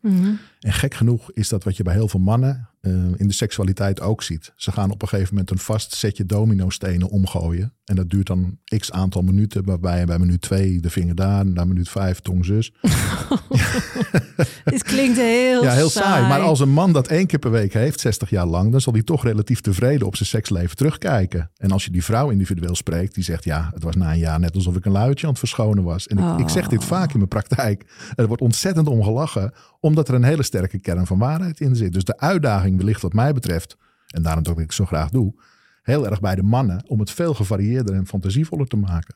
En 0.61 0.73
gek 0.73 0.95
genoeg 0.95 1.33
is 1.33 1.49
dat 1.49 1.65
wat 1.65 1.77
je 1.77 1.83
bij 1.83 1.95
heel 1.95 2.09
veel 2.09 2.21
mannen 2.21 2.69
eh, 2.83 2.93
in 2.93 3.29
de 3.29 3.33
seksualiteit 3.33 4.01
ook 4.01 4.23
ziet. 4.23 4.53
Ze 4.57 4.73
gaan 4.73 4.91
op 4.91 5.03
een 5.03 5.09
gegeven 5.09 5.35
moment 5.35 5.51
een 5.51 5.59
vast 5.59 5.95
setje 5.95 6.27
dominostenen 6.27 7.09
omgooien. 7.09 7.73
En 7.85 7.97
dat 7.97 8.11
duurt 8.11 8.27
dan 8.27 8.59
x 8.79 8.91
aantal 8.93 9.23
minuten, 9.23 9.65
waarbij 9.65 9.99
je 9.99 10.07
bij 10.07 10.19
minuut 10.19 10.41
2 10.41 10.81
de 10.81 10.91
vinger 10.91 11.15
daar, 11.15 11.47
na 11.47 11.65
minuut 11.65 11.89
5 11.89 12.21
tong 12.21 12.45
zus. 12.45 12.73
dit 14.65 14.83
klinkt 14.83 15.17
heel, 15.17 15.63
Ja, 15.63 15.73
heel 15.73 15.91
saai. 15.91 16.29
Maar 16.29 16.41
als 16.41 16.61
een 16.61 16.71
man 16.71 16.93
dat 16.93 17.09
één 17.09 17.27
keer 17.27 17.39
per 17.39 17.51
week 17.51 17.73
heeft, 17.73 18.01
60 18.01 18.31
jaar 18.31 18.47
lang, 18.47 18.71
dan 18.73 18.81
zal 18.81 18.93
hij 18.93 19.03
toch 19.03 19.25
relatief 19.25 19.61
tevreden 19.61 20.07
op 20.07 20.17
zijn 20.17 20.29
seksleven 20.29 20.77
terugkijken. 20.77 21.51
En 21.57 21.71
als 21.71 21.85
je 21.85 21.91
die 21.91 22.05
vrouw 22.05 22.31
individueel 22.31 22.75
spreekt, 22.75 23.15
die 23.15 23.25
zegt: 23.25 23.45
Ja, 23.45 23.71
het 23.75 23.83
was 23.83 23.95
na 23.95 24.13
een 24.13 24.19
jaar 24.19 24.41
net 24.41 24.55
alsof 24.55 24.77
ik 24.77 24.85
een 24.85 24.93
luidje 24.93 25.25
aan 25.27 25.31
het 25.31 25.39
verschonen 25.39 25.85
was. 25.85 26.07
En 26.07 26.19
ik, 26.19 26.39
ik 26.39 26.49
zeg 26.49 26.69
dit 26.69 26.85
vaak 26.85 27.11
in 27.11 27.17
mijn 27.17 27.29
praktijk. 27.29 27.85
Er 28.15 28.27
wordt 28.27 28.43
ontzettend 28.43 28.89
om 28.89 29.03
gelachen, 29.03 29.53
omdat 29.83 30.09
er 30.09 30.15
een 30.15 30.25
hele 30.25 30.43
sterke 30.43 30.79
kern 30.79 31.07
van 31.07 31.19
waarheid 31.19 31.61
in 31.61 31.77
zit. 31.77 31.93
Dus 31.93 32.05
de 32.05 32.19
uitdaging 32.19 32.77
wellicht, 32.77 33.03
wat 33.03 33.13
mij 33.13 33.33
betreft, 33.33 33.77
en 34.07 34.23
daarom 34.23 34.43
dat 34.43 34.59
ik 34.59 34.63
het 34.65 34.75
zo 34.75 34.85
graag 34.85 35.11
doe, 35.11 35.35
heel 35.83 36.07
erg 36.07 36.21
bij 36.21 36.35
de 36.35 36.43
mannen 36.43 36.83
om 36.87 37.01
het 37.01 37.11
veel 37.11 37.35
gevarieerder 37.35 37.95
en 37.95 38.07
fantasievoller 38.07 38.67
te 38.67 38.77
maken. 38.77 39.15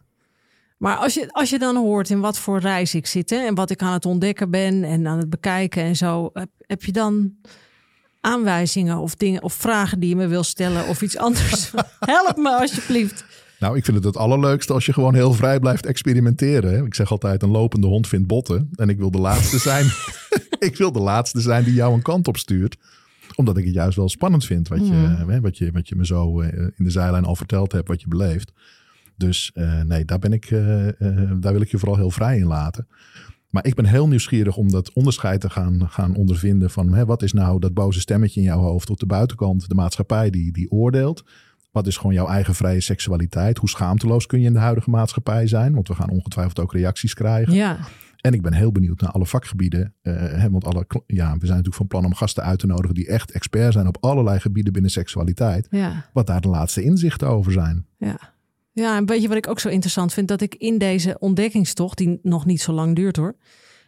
Maar 0.76 0.96
als 0.96 1.14
je, 1.14 1.28
als 1.30 1.50
je 1.50 1.58
dan 1.58 1.76
hoort 1.76 2.10
in 2.10 2.20
wat 2.20 2.38
voor 2.38 2.58
reis 2.58 2.94
ik 2.94 3.06
zit 3.06 3.30
hè, 3.30 3.36
en 3.36 3.54
wat 3.54 3.70
ik 3.70 3.82
aan 3.82 3.92
het 3.92 4.06
ontdekken 4.06 4.50
ben 4.50 4.84
en 4.84 5.06
aan 5.06 5.18
het 5.18 5.30
bekijken 5.30 5.82
en 5.82 5.96
zo, 5.96 6.30
heb, 6.32 6.48
heb 6.58 6.84
je 6.84 6.92
dan 6.92 7.36
aanwijzingen 8.20 8.98
of 8.98 9.14
dingen 9.14 9.42
of 9.42 9.52
vragen 9.52 10.00
die 10.00 10.08
je 10.08 10.16
me 10.16 10.26
wil 10.26 10.42
stellen 10.42 10.86
of 10.86 11.02
iets 11.02 11.16
anders? 11.16 11.72
Help 12.00 12.36
me 12.36 12.58
alsjeblieft. 12.60 13.24
Nou, 13.58 13.76
ik 13.76 13.84
vind 13.84 13.96
het 13.96 14.06
het 14.06 14.16
allerleukste 14.16 14.72
als 14.72 14.86
je 14.86 14.92
gewoon 14.92 15.14
heel 15.14 15.32
vrij 15.32 15.58
blijft 15.58 15.86
experimenteren. 15.86 16.70
hè. 16.70 16.84
Ik 16.84 16.94
zeg 16.94 17.10
altijd, 17.10 17.42
een 17.42 17.50
lopende 17.50 17.86
hond 17.86 18.08
vindt 18.08 18.26
botten. 18.26 18.70
En 18.74 18.88
ik 18.88 18.98
wil 18.98 19.10
de 19.10 19.18
laatste 19.18 19.58
zijn. 19.58 19.86
ik 20.58 20.76
wil 20.76 20.92
de 20.92 21.00
laatste 21.00 21.40
zijn 21.40 21.64
die 21.64 21.74
jou 21.74 21.94
een 21.94 22.02
kant 22.02 22.28
op 22.28 22.36
stuurt. 22.36 22.76
Omdat 23.34 23.56
ik 23.56 23.64
het 23.64 23.74
juist 23.74 23.96
wel 23.96 24.08
spannend 24.08 24.44
vind. 24.44 24.68
Wat 24.68 24.86
je, 24.86 24.94
hè, 25.26 25.40
wat 25.40 25.58
je, 25.58 25.70
wat 25.70 25.88
je 25.88 25.96
me 25.96 26.06
zo 26.06 26.40
eh, 26.40 26.62
in 26.76 26.84
de 26.84 26.90
zijlijn 26.90 27.24
al 27.24 27.36
verteld 27.36 27.72
hebt, 27.72 27.88
wat 27.88 28.00
je 28.00 28.08
beleeft. 28.08 28.52
Dus 29.16 29.50
eh, 29.54 29.80
nee, 29.80 30.04
daar, 30.04 30.18
ben 30.18 30.32
ik, 30.32 30.44
eh, 30.44 30.88
daar 31.40 31.52
wil 31.52 31.60
ik 31.60 31.70
je 31.70 31.78
vooral 31.78 31.96
heel 31.96 32.10
vrij 32.10 32.38
in 32.38 32.46
laten. 32.46 32.88
Maar 33.50 33.66
ik 33.66 33.74
ben 33.74 33.84
heel 33.84 34.08
nieuwsgierig 34.08 34.56
om 34.56 34.70
dat 34.70 34.92
onderscheid 34.92 35.40
te 35.40 35.50
gaan, 35.50 35.88
gaan 35.88 36.14
ondervinden 36.14 36.70
van 36.70 36.94
hè, 36.94 37.04
wat 37.04 37.22
is 37.22 37.32
nou 37.32 37.60
dat 37.60 37.74
boze 37.74 38.00
stemmetje 38.00 38.40
in 38.40 38.46
jouw 38.46 38.60
hoofd 38.60 38.90
op 38.90 38.98
de 38.98 39.06
buitenkant, 39.06 39.68
de 39.68 39.74
maatschappij 39.74 40.30
die, 40.30 40.52
die 40.52 40.70
oordeelt. 40.70 41.24
Wat 41.70 41.86
is 41.86 41.96
gewoon 41.96 42.14
jouw 42.14 42.26
eigen 42.26 42.54
vrije 42.54 42.80
seksualiteit? 42.80 43.58
Hoe 43.58 43.68
schaamteloos 43.68 44.26
kun 44.26 44.40
je 44.40 44.46
in 44.46 44.52
de 44.52 44.58
huidige 44.58 44.90
maatschappij 44.90 45.46
zijn? 45.46 45.74
Want 45.74 45.88
we 45.88 45.94
gaan 45.94 46.10
ongetwijfeld 46.10 46.60
ook 46.60 46.72
reacties 46.72 47.14
krijgen. 47.14 47.54
Ja, 47.54 47.78
En 48.26 48.32
ik 48.32 48.42
ben 48.42 48.52
heel 48.52 48.72
benieuwd 48.72 49.00
naar 49.00 49.10
alle 49.10 49.26
vakgebieden. 49.26 49.94
eh, 50.02 50.44
want 50.50 50.64
alle, 50.64 50.86
ja, 51.06 51.24
we 51.32 51.38
zijn 51.38 51.48
natuurlijk 51.48 51.74
van 51.74 51.86
plan 51.86 52.04
om 52.04 52.14
gasten 52.14 52.42
uit 52.42 52.58
te 52.58 52.66
nodigen 52.66 52.94
die 52.94 53.06
echt 53.06 53.30
expert 53.30 53.72
zijn 53.72 53.86
op 53.86 53.96
allerlei 54.00 54.40
gebieden 54.40 54.72
binnen 54.72 54.90
seksualiteit. 54.90 55.66
ja, 55.70 56.08
Wat 56.12 56.26
daar 56.26 56.40
de 56.40 56.48
laatste 56.48 56.82
inzichten 56.82 57.28
over 57.28 57.52
zijn. 57.52 57.86
ja. 57.98 58.34
Ja, 58.72 58.96
en 58.96 59.06
weet 59.06 59.22
je 59.22 59.28
wat 59.28 59.36
ik 59.36 59.48
ook 59.48 59.60
zo 59.60 59.68
interessant 59.68 60.12
vind? 60.12 60.28
Dat 60.28 60.40
ik 60.40 60.54
in 60.54 60.78
deze 60.78 61.16
ontdekkingstocht, 61.18 61.98
die 61.98 62.18
nog 62.22 62.46
niet 62.46 62.60
zo 62.60 62.72
lang 62.72 62.96
duurt 62.96 63.16
hoor. 63.16 63.36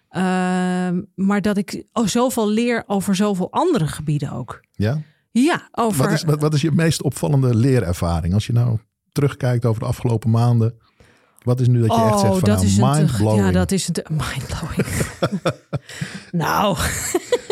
ehm, 0.08 1.02
maar 1.14 1.42
dat 1.42 1.56
ik 1.56 1.84
zoveel 1.92 2.48
leer 2.50 2.84
over 2.86 3.14
zoveel 3.16 3.52
andere 3.52 3.86
gebieden 3.86 4.32
ook. 4.32 4.60
Ja? 4.72 5.00
Ja, 5.30 5.68
over. 5.72 6.02
Wat, 6.04 6.12
is, 6.12 6.22
wat, 6.24 6.40
wat 6.40 6.54
is 6.54 6.60
je 6.60 6.72
meest 6.72 7.02
opvallende 7.02 7.54
leerervaring? 7.54 8.34
Als 8.34 8.46
je 8.46 8.52
nou 8.52 8.78
terugkijkt 9.12 9.64
over 9.64 9.80
de 9.80 9.86
afgelopen 9.88 10.30
maanden. 10.30 10.74
Wat 11.44 11.60
is 11.60 11.68
nu 11.68 11.80
dat 11.86 11.96
je 11.96 12.02
echt 12.02 12.20
zegt 12.20 12.38
van 12.38 12.48
nou, 12.48 12.58
Oh, 12.58 12.64
een 12.64 12.74
te- 12.74 12.80
mind-blowing? 13.00 13.44
Ja, 13.44 13.50
dat 13.50 13.72
is 13.72 13.88
een 13.88 14.04
mindblowing. 14.34 15.06
nou. 16.44 16.76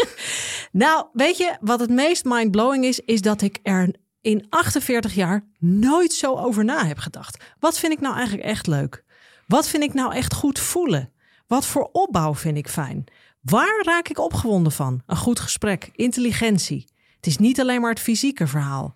nou, 0.85 1.07
weet 1.13 1.37
je 1.37 1.57
wat 1.61 1.81
het 1.81 1.91
meest 1.91 2.25
mindblowing 2.25 2.85
is? 2.85 3.01
Is 3.01 3.21
dat 3.21 3.43
ik 3.43 3.59
er 3.63 3.95
in 4.21 4.47
48 4.49 5.15
jaar 5.15 5.45
nooit 5.59 6.13
zo 6.13 6.35
over 6.35 6.65
na 6.65 6.87
heb 6.87 6.99
gedacht. 6.99 7.45
Wat 7.59 7.79
vind 7.79 7.93
ik 7.93 8.01
nou 8.01 8.15
eigenlijk 8.17 8.47
echt 8.49 8.67
leuk? 8.67 9.05
Wat 9.47 9.69
vind 9.69 9.83
ik 9.83 9.95
nou 9.95 10.15
echt 10.15 10.35
goed 10.35 10.59
voelen? 10.59 11.11
Wat 11.47 11.67
voor 11.67 11.89
opbouw 11.93 12.35
vind 12.35 12.57
ik 12.57 12.69
fijn? 12.69 13.05
Waar 13.41 13.83
raak 13.83 14.09
ik 14.09 14.19
opgewonden 14.19 14.73
van? 14.73 15.03
Een 15.07 15.17
goed 15.17 15.41
gesprek, 15.41 15.91
intelligentie. 15.93 16.89
Het 17.17 17.27
is 17.27 17.39
niet 17.39 17.61
alleen 17.61 17.81
maar 17.81 17.91
het 17.91 18.01
fysieke 18.01 18.47
verhaal. 18.47 18.95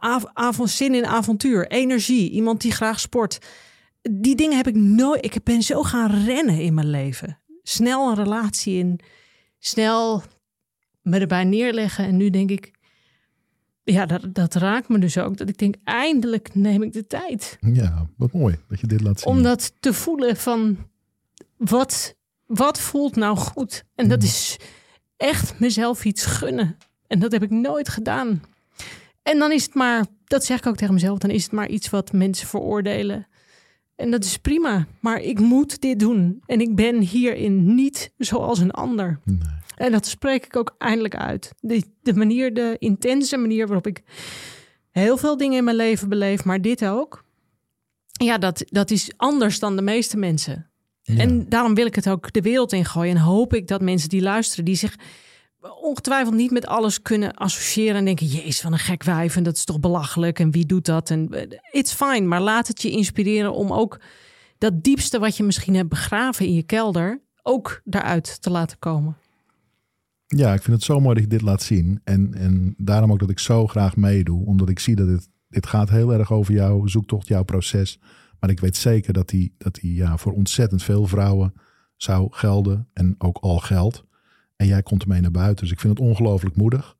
Av- 0.00 0.24
avond, 0.32 0.70
zin 0.70 0.94
in 0.94 1.06
avontuur, 1.06 1.66
energie, 1.68 2.30
iemand 2.30 2.60
die 2.60 2.72
graag 2.72 3.00
sport. 3.00 3.38
Die 4.02 4.36
dingen 4.36 4.56
heb 4.56 4.66
ik 4.66 4.74
nooit. 4.74 5.24
Ik 5.24 5.42
ben 5.42 5.62
zo 5.62 5.82
gaan 5.82 6.24
rennen 6.24 6.60
in 6.60 6.74
mijn 6.74 6.90
leven. 6.90 7.38
Snel 7.62 8.08
een 8.08 8.14
relatie 8.14 8.78
in, 8.78 9.00
snel 9.58 10.22
me 11.02 11.18
erbij 11.18 11.44
neerleggen. 11.44 12.04
En 12.04 12.16
nu 12.16 12.30
denk 12.30 12.50
ik, 12.50 12.72
ja, 13.84 14.06
dat, 14.06 14.34
dat 14.34 14.54
raakt 14.54 14.88
me 14.88 14.98
dus 14.98 15.18
ook. 15.18 15.36
Dat 15.36 15.48
ik 15.48 15.58
denk, 15.58 15.74
eindelijk 15.84 16.54
neem 16.54 16.82
ik 16.82 16.92
de 16.92 17.06
tijd. 17.06 17.58
Ja, 17.60 18.08
wat 18.16 18.32
mooi 18.32 18.58
dat 18.68 18.80
je 18.80 18.86
dit 18.86 19.00
laat 19.00 19.20
zien. 19.20 19.32
Om 19.32 19.42
dat 19.42 19.72
te 19.80 19.92
voelen 19.92 20.36
van, 20.36 20.88
wat, 21.56 22.16
wat 22.46 22.80
voelt 22.80 23.16
nou 23.16 23.36
goed? 23.36 23.84
En 23.94 24.08
dat 24.08 24.22
is 24.22 24.56
echt 25.16 25.58
mezelf 25.58 26.04
iets 26.04 26.26
gunnen. 26.26 26.76
En 27.06 27.18
dat 27.18 27.32
heb 27.32 27.42
ik 27.42 27.50
nooit 27.50 27.88
gedaan. 27.88 28.42
En 29.22 29.38
dan 29.38 29.52
is 29.52 29.62
het 29.62 29.74
maar, 29.74 30.06
dat 30.24 30.44
zeg 30.44 30.58
ik 30.58 30.66
ook 30.66 30.76
tegen 30.76 30.94
mezelf, 30.94 31.18
dan 31.18 31.30
is 31.30 31.42
het 31.42 31.52
maar 31.52 31.68
iets 31.68 31.90
wat 31.90 32.12
mensen 32.12 32.46
veroordelen. 32.46 33.26
En 34.00 34.10
dat 34.10 34.24
is 34.24 34.36
prima, 34.36 34.86
maar 35.00 35.20
ik 35.20 35.38
moet 35.38 35.80
dit 35.80 35.98
doen. 35.98 36.42
En 36.46 36.60
ik 36.60 36.74
ben 36.74 37.00
hierin 37.00 37.74
niet 37.74 38.12
zoals 38.18 38.58
een 38.58 38.70
ander. 38.70 39.20
Nee. 39.24 39.38
En 39.76 39.92
dat 39.92 40.06
spreek 40.06 40.44
ik 40.44 40.56
ook 40.56 40.74
eindelijk 40.78 41.16
uit. 41.16 41.52
De, 41.60 41.82
de 42.02 42.14
manier, 42.14 42.54
de 42.54 42.76
intense 42.78 43.36
manier 43.36 43.66
waarop 43.66 43.86
ik 43.86 44.02
heel 44.90 45.16
veel 45.16 45.36
dingen 45.36 45.58
in 45.58 45.64
mijn 45.64 45.76
leven 45.76 46.08
beleef, 46.08 46.44
maar 46.44 46.60
dit 46.60 46.84
ook. 46.84 47.24
Ja, 48.12 48.38
dat, 48.38 48.64
dat 48.66 48.90
is 48.90 49.10
anders 49.16 49.58
dan 49.58 49.76
de 49.76 49.82
meeste 49.82 50.16
mensen. 50.16 50.70
Ja. 51.02 51.16
En 51.16 51.48
daarom 51.48 51.74
wil 51.74 51.86
ik 51.86 51.94
het 51.94 52.08
ook 52.08 52.32
de 52.32 52.42
wereld 52.42 52.72
ingooien. 52.72 53.16
En 53.16 53.22
hoop 53.22 53.54
ik 53.54 53.68
dat 53.68 53.80
mensen 53.80 54.08
die 54.08 54.22
luisteren, 54.22 54.64
die 54.64 54.74
zich 54.76 54.96
ongetwijfeld 55.60 56.34
niet 56.34 56.50
met 56.50 56.66
alles 56.66 57.02
kunnen 57.02 57.34
associëren 57.34 57.96
en 57.96 58.04
denken: 58.04 58.26
Jezus, 58.26 58.60
van 58.60 58.72
een 58.72 58.78
gek 58.78 59.02
wijf 59.02 59.36
en 59.36 59.42
dat 59.42 59.56
is 59.56 59.64
toch 59.64 59.80
belachelijk 59.80 60.38
en 60.38 60.50
wie 60.50 60.66
doet 60.66 60.84
dat? 60.84 61.10
En 61.10 61.28
eh, 61.32 61.58
it's 61.70 61.92
fine, 61.92 62.26
maar 62.26 62.40
laat 62.40 62.68
het 62.68 62.82
je 62.82 62.90
inspireren 62.90 63.52
om 63.52 63.72
ook 63.72 64.00
dat 64.58 64.82
diepste 64.82 65.18
wat 65.18 65.36
je 65.36 65.42
misschien 65.42 65.74
hebt 65.74 65.88
begraven 65.88 66.46
in 66.46 66.54
je 66.54 66.62
kelder 66.62 67.20
ook 67.42 67.80
daaruit 67.84 68.42
te 68.42 68.50
laten 68.50 68.78
komen. 68.78 69.16
Ja, 70.26 70.52
ik 70.52 70.62
vind 70.62 70.76
het 70.76 70.84
zo 70.84 71.00
mooi 71.00 71.14
dat 71.14 71.22
je 71.22 71.28
dit 71.28 71.42
laat 71.42 71.62
zien. 71.62 72.00
En, 72.04 72.34
en 72.34 72.74
daarom 72.76 73.12
ook 73.12 73.18
dat 73.18 73.30
ik 73.30 73.38
zo 73.38 73.66
graag 73.66 73.96
meedoe. 73.96 74.46
Omdat 74.46 74.68
ik 74.68 74.78
zie 74.78 74.94
dat 74.96 75.06
dit, 75.06 75.28
dit 75.48 75.66
gaat 75.66 75.90
heel 75.90 76.12
erg 76.12 76.32
over 76.32 76.54
jouw 76.54 76.86
zoektocht, 76.86 77.28
jouw 77.28 77.42
proces. 77.42 78.00
Maar 78.40 78.50
ik 78.50 78.60
weet 78.60 78.76
zeker 78.76 79.12
dat 79.12 79.28
die, 79.28 79.54
dat 79.58 79.74
die 79.74 79.94
ja, 79.94 80.16
voor 80.16 80.32
ontzettend 80.32 80.82
veel 80.82 81.06
vrouwen 81.06 81.52
zou 81.96 82.26
gelden. 82.30 82.88
En 82.92 83.14
ook 83.18 83.38
al 83.38 83.58
geldt. 83.58 84.04
En 84.60 84.66
jij 84.66 84.82
komt 84.82 85.02
ermee 85.02 85.20
naar 85.20 85.30
buiten. 85.30 85.64
Dus 85.64 85.72
ik 85.72 85.80
vind 85.80 85.98
het 85.98 86.08
ongelooflijk 86.08 86.56
moedig. 86.56 86.96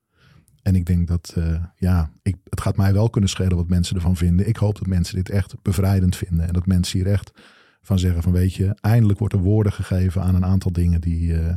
En 0.62 0.74
ik 0.74 0.86
denk 0.86 1.08
dat, 1.08 1.32
eh, 1.36 1.64
ja, 1.76 2.10
ik, 2.22 2.36
het 2.44 2.60
gaat 2.60 2.76
mij 2.76 2.92
wel 2.92 3.10
kunnen 3.10 3.30
schelen 3.30 3.56
wat 3.56 3.68
mensen 3.68 3.96
ervan 3.96 4.16
vinden. 4.16 4.48
Ik 4.48 4.56
hoop 4.56 4.78
dat 4.78 4.86
mensen 4.86 5.14
dit 5.16 5.30
echt 5.30 5.62
bevrijdend 5.62 6.16
vinden. 6.16 6.46
En 6.46 6.52
dat 6.52 6.66
mensen 6.66 6.98
hier 6.98 7.08
echt 7.08 7.30
van 7.82 7.98
zeggen 7.98 8.22
van, 8.22 8.32
weet 8.32 8.54
je, 8.54 8.76
eindelijk 8.80 9.18
wordt 9.18 9.34
er 9.34 9.40
woorden 9.40 9.72
gegeven 9.72 10.22
aan 10.22 10.34
een 10.34 10.44
aantal 10.44 10.72
dingen 10.72 11.00
die, 11.00 11.38
eh, 11.38 11.56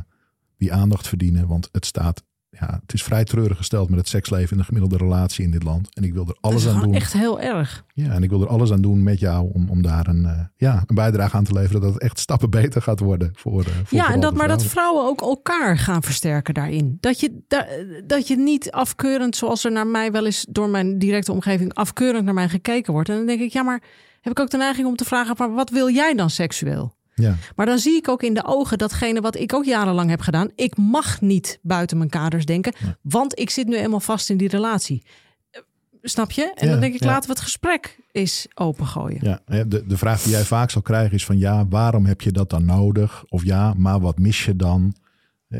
die 0.56 0.72
aandacht 0.72 1.08
verdienen. 1.08 1.46
Want 1.46 1.68
het 1.72 1.86
staat, 1.86 2.24
ja, 2.60 2.80
het 2.82 2.92
is 2.92 3.02
vrij 3.02 3.24
treurig 3.24 3.56
gesteld 3.56 3.88
met 3.90 3.98
het 3.98 4.08
seksleven 4.08 4.50
in 4.50 4.56
de 4.58 4.64
gemiddelde 4.64 4.96
relatie 4.96 5.44
in 5.44 5.50
dit 5.50 5.62
land. 5.62 5.94
En 5.94 6.02
ik 6.04 6.12
wil 6.12 6.26
er 6.28 6.36
alles 6.40 6.62
dat 6.64 6.72
is 6.74 6.78
aan 6.78 6.84
doen. 6.84 6.94
echt 6.94 7.12
heel 7.12 7.40
erg. 7.40 7.84
Ja, 7.94 8.10
en 8.12 8.22
ik 8.22 8.30
wil 8.30 8.42
er 8.42 8.48
alles 8.48 8.72
aan 8.72 8.80
doen 8.80 9.02
met 9.02 9.20
jou 9.20 9.50
om, 9.52 9.70
om 9.70 9.82
daar 9.82 10.06
een, 10.06 10.24
eh, 10.24 10.40
ja, 10.56 10.82
een 10.86 10.94
bijdrage 10.94 11.36
aan 11.36 11.44
te 11.44 11.52
leveren. 11.52 11.80
Dat 11.80 11.92
het 11.92 12.02
echt 12.02 12.18
stappen 12.18 12.50
beter 12.50 12.82
gaat 12.82 13.00
worden 13.00 13.30
voor, 13.34 13.60
eh, 13.64 13.66
voor 13.84 13.98
Ja, 13.98 14.12
en 14.12 14.20
dat, 14.20 14.34
maar 14.34 14.48
dat 14.48 14.64
vrouwen. 14.64 14.70
vrouwen 14.94 15.04
ook 15.04 15.20
elkaar 15.20 15.78
gaan 15.78 16.02
versterken 16.02 16.54
daarin. 16.54 16.96
Dat 17.00 17.20
je, 17.20 17.38
da- 17.48 17.66
dat 18.06 18.28
je 18.28 18.36
niet 18.36 18.70
afkeurend, 18.70 19.36
zoals 19.36 19.64
er 19.64 19.72
naar 19.72 19.86
mij 19.86 20.12
wel 20.12 20.24
eens 20.26 20.46
door 20.50 20.68
mijn 20.68 20.98
directe 20.98 21.32
omgeving 21.32 21.74
afkeurend 21.74 22.24
naar 22.24 22.34
mij 22.34 22.48
gekeken 22.48 22.92
wordt. 22.92 23.08
En 23.08 23.16
dan 23.16 23.26
denk 23.26 23.40
ik, 23.40 23.52
ja, 23.52 23.62
maar 23.62 23.82
heb 24.20 24.32
ik 24.32 24.40
ook 24.40 24.50
de 24.50 24.56
neiging 24.56 24.86
om 24.86 24.96
te 24.96 25.04
vragen, 25.04 25.34
maar 25.38 25.52
wat 25.54 25.70
wil 25.70 25.90
jij 25.90 26.14
dan 26.14 26.30
seksueel? 26.30 26.94
Ja, 27.14 27.36
Maar 27.56 27.66
dan 27.66 27.78
zie 27.78 27.96
ik 27.96 28.08
ook 28.08 28.22
in 28.22 28.34
de 28.34 28.44
ogen 28.46 28.78
datgene 28.78 29.20
wat 29.20 29.36
ik 29.38 29.54
ook 29.54 29.64
jarenlang 29.64 30.10
heb 30.10 30.20
gedaan. 30.20 30.48
Ik 30.54 30.76
mag 30.76 31.20
niet 31.20 31.58
buiten 31.62 31.96
mijn 31.98 32.10
kaders 32.10 32.44
denken, 32.44 32.74
want 33.02 33.38
ik 33.38 33.50
zit 33.50 33.66
nu 33.66 33.76
eenmaal 33.76 34.00
vast 34.00 34.30
in 34.30 34.36
die 34.36 34.48
relatie. 34.48 35.02
Eh, 35.50 35.60
Snap 36.02 36.30
je? 36.30 36.52
En 36.54 36.66
Ja, 36.66 36.72
dan 36.72 36.80
denk 36.80 36.94
ik, 36.94 37.04
laten 37.04 37.28
we 37.28 37.34
het 37.34 37.42
gesprek 37.44 37.98
eens 38.12 38.46
opengooien. 38.54 39.18
ja. 39.22 39.64
De, 39.64 39.86
de 39.86 39.96
vraag 39.96 40.22
die 40.22 40.32
jij 40.32 40.44
vaak 40.44 40.70
zal 40.70 40.82
krijgen 40.82 41.14
is 41.14 41.24
van 41.24 41.38
ja, 41.38 41.66
waarom 41.68 42.06
heb 42.06 42.20
je 42.20 42.30
dat 42.32 42.50
dan 42.50 42.64
nodig? 42.64 43.24
Of 43.28 43.44
ja, 43.44 43.74
maar 43.76 44.00
wat 44.00 44.18
mis 44.18 44.44
je 44.44 44.56
dan? 44.56 44.94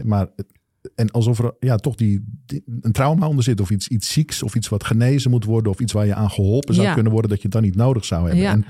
Maar, 0.04 0.26
en 0.94 1.10
alsof 1.10 1.38
er 1.38 1.54
ja, 1.60 1.76
toch 1.76 1.94
die, 1.94 2.24
die- 2.46 2.62
een 2.80 2.92
trauma 2.92 3.28
onder 3.28 3.44
zit 3.44 3.60
of 3.60 3.70
iets, 3.70 3.88
iets 3.88 4.12
zieks 4.12 4.42
of 4.42 4.54
iets 4.54 4.68
wat 4.68 4.84
genezen 4.84 5.30
moet 5.30 5.44
worden 5.44 5.72
of 5.72 5.80
iets 5.80 5.92
waar 5.92 6.06
je 6.06 6.14
aan 6.14 6.30
geholpen 6.30 6.74
zou 6.74 6.86
Ja. 6.86 6.94
kunnen 6.94 7.12
worden 7.12 7.30
dat 7.30 7.38
je 7.38 7.44
het 7.44 7.52
dan 7.54 7.62
niet 7.62 7.76
nodig 7.76 8.04
zou 8.04 8.22
hebben. 8.22 8.42
Ja. 8.42 8.50
En 8.52 8.64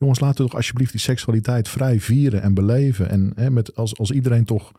jongens, 0.00 0.20
laten 0.20 0.44
we 0.44 0.50
toch 0.50 0.56
alsjeblieft 0.56 0.90
die 0.90 1.00
seksualiteit 1.00 1.68
vrij 1.68 2.00
vieren 2.00 2.42
en 2.42 2.54
beleven. 2.54 3.10
En 3.10 3.32
hè, 3.34 3.50
met, 3.50 3.76
als, 3.76 3.98
als 3.98 4.10
iedereen 4.10 4.44
toch 4.44 4.72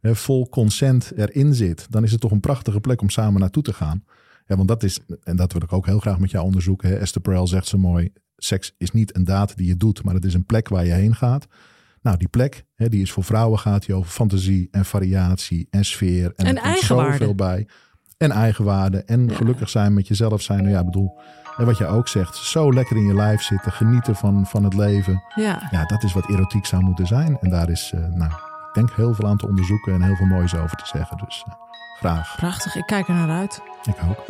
hè, 0.00 0.14
vol 0.14 0.48
consent 0.48 1.12
erin 1.16 1.54
zit, 1.54 1.86
dan 1.90 2.04
is 2.04 2.12
het 2.12 2.20
toch 2.20 2.30
een 2.30 2.40
prachtige 2.40 2.80
plek 2.80 3.00
om 3.00 3.10
samen 3.10 3.40
naartoe 3.40 3.62
te 3.62 3.72
gaan. 3.72 4.04
Ja, 4.46 4.56
want 4.56 4.68
dat 4.68 4.82
is, 4.82 4.98
en 5.22 5.36
dat 5.36 5.52
wil 5.52 5.62
ik 5.62 5.72
ook 5.72 5.86
heel 5.86 5.98
graag 5.98 6.18
met 6.18 6.30
jou 6.30 6.44
onderzoeken. 6.44 6.88
Hè. 6.88 6.96
Esther 6.96 7.20
Perel 7.20 7.46
zegt 7.46 7.66
zo 7.66 7.78
mooi, 7.78 8.12
seks 8.36 8.74
is 8.78 8.90
niet 8.90 9.16
een 9.16 9.24
daad 9.24 9.56
die 9.56 9.66
je 9.66 9.76
doet, 9.76 10.02
maar 10.04 10.14
het 10.14 10.24
is 10.24 10.34
een 10.34 10.46
plek 10.46 10.68
waar 10.68 10.84
je 10.84 10.92
heen 10.92 11.14
gaat. 11.14 11.46
Nou, 12.02 12.16
die 12.16 12.28
plek, 12.28 12.64
hè, 12.74 12.88
die 12.88 13.02
is 13.02 13.12
voor 13.12 13.24
vrouwen 13.24 13.58
gaat 13.58 13.86
die 13.86 13.94
over 13.94 14.10
fantasie 14.10 14.68
en 14.70 14.84
variatie 14.84 15.66
en 15.70 15.84
sfeer. 15.84 16.32
En, 16.36 16.46
En 16.46 16.56
er 16.56 16.62
komt 16.62 16.78
zoveel 16.78 17.34
bij. 17.34 17.68
En 18.16 18.30
eigenwaarde 18.30 18.98
en 18.98 19.30
gelukkig 19.30 19.68
zijn 19.68 19.94
met 19.94 20.08
jezelf 20.08 20.42
zijn. 20.42 20.58
Nou 20.58 20.70
ja, 20.70 20.78
ik 20.78 20.84
bedoel, 20.84 21.18
en 21.58 21.66
wat 21.66 21.78
je 21.78 21.86
ook 21.86 22.08
zegt, 22.08 22.36
zo 22.36 22.72
lekker 22.72 22.96
in 22.96 23.06
je 23.06 23.14
lijf 23.14 23.42
zitten, 23.42 23.72
genieten 23.72 24.16
van, 24.16 24.46
van 24.46 24.64
het 24.64 24.74
leven. 24.74 25.22
Ja. 25.34 25.68
Ja, 25.70 25.84
dat 25.84 26.02
is 26.02 26.12
wat 26.12 26.28
erotiek 26.28 26.66
zou 26.66 26.82
moeten 26.82 27.06
zijn. 27.06 27.38
En 27.40 27.50
daar 27.50 27.68
is, 27.68 27.92
eh, 27.94 28.00
nou, 28.00 28.30
ik 28.68 28.74
denk 28.74 28.92
heel 28.92 29.14
veel 29.14 29.28
aan 29.28 29.36
te 29.36 29.46
onderzoeken 29.46 29.94
en 29.94 30.02
heel 30.02 30.16
veel 30.16 30.26
moois 30.26 30.54
over 30.54 30.76
te 30.76 30.86
zeggen. 30.86 31.16
Dus 31.16 31.44
eh, 31.46 31.54
graag. 31.98 32.36
Prachtig, 32.36 32.76
ik 32.76 32.86
kijk 32.86 33.08
er 33.08 33.14
naar 33.14 33.30
uit. 33.30 33.62
Ik 33.84 33.96
ook. 34.08 34.24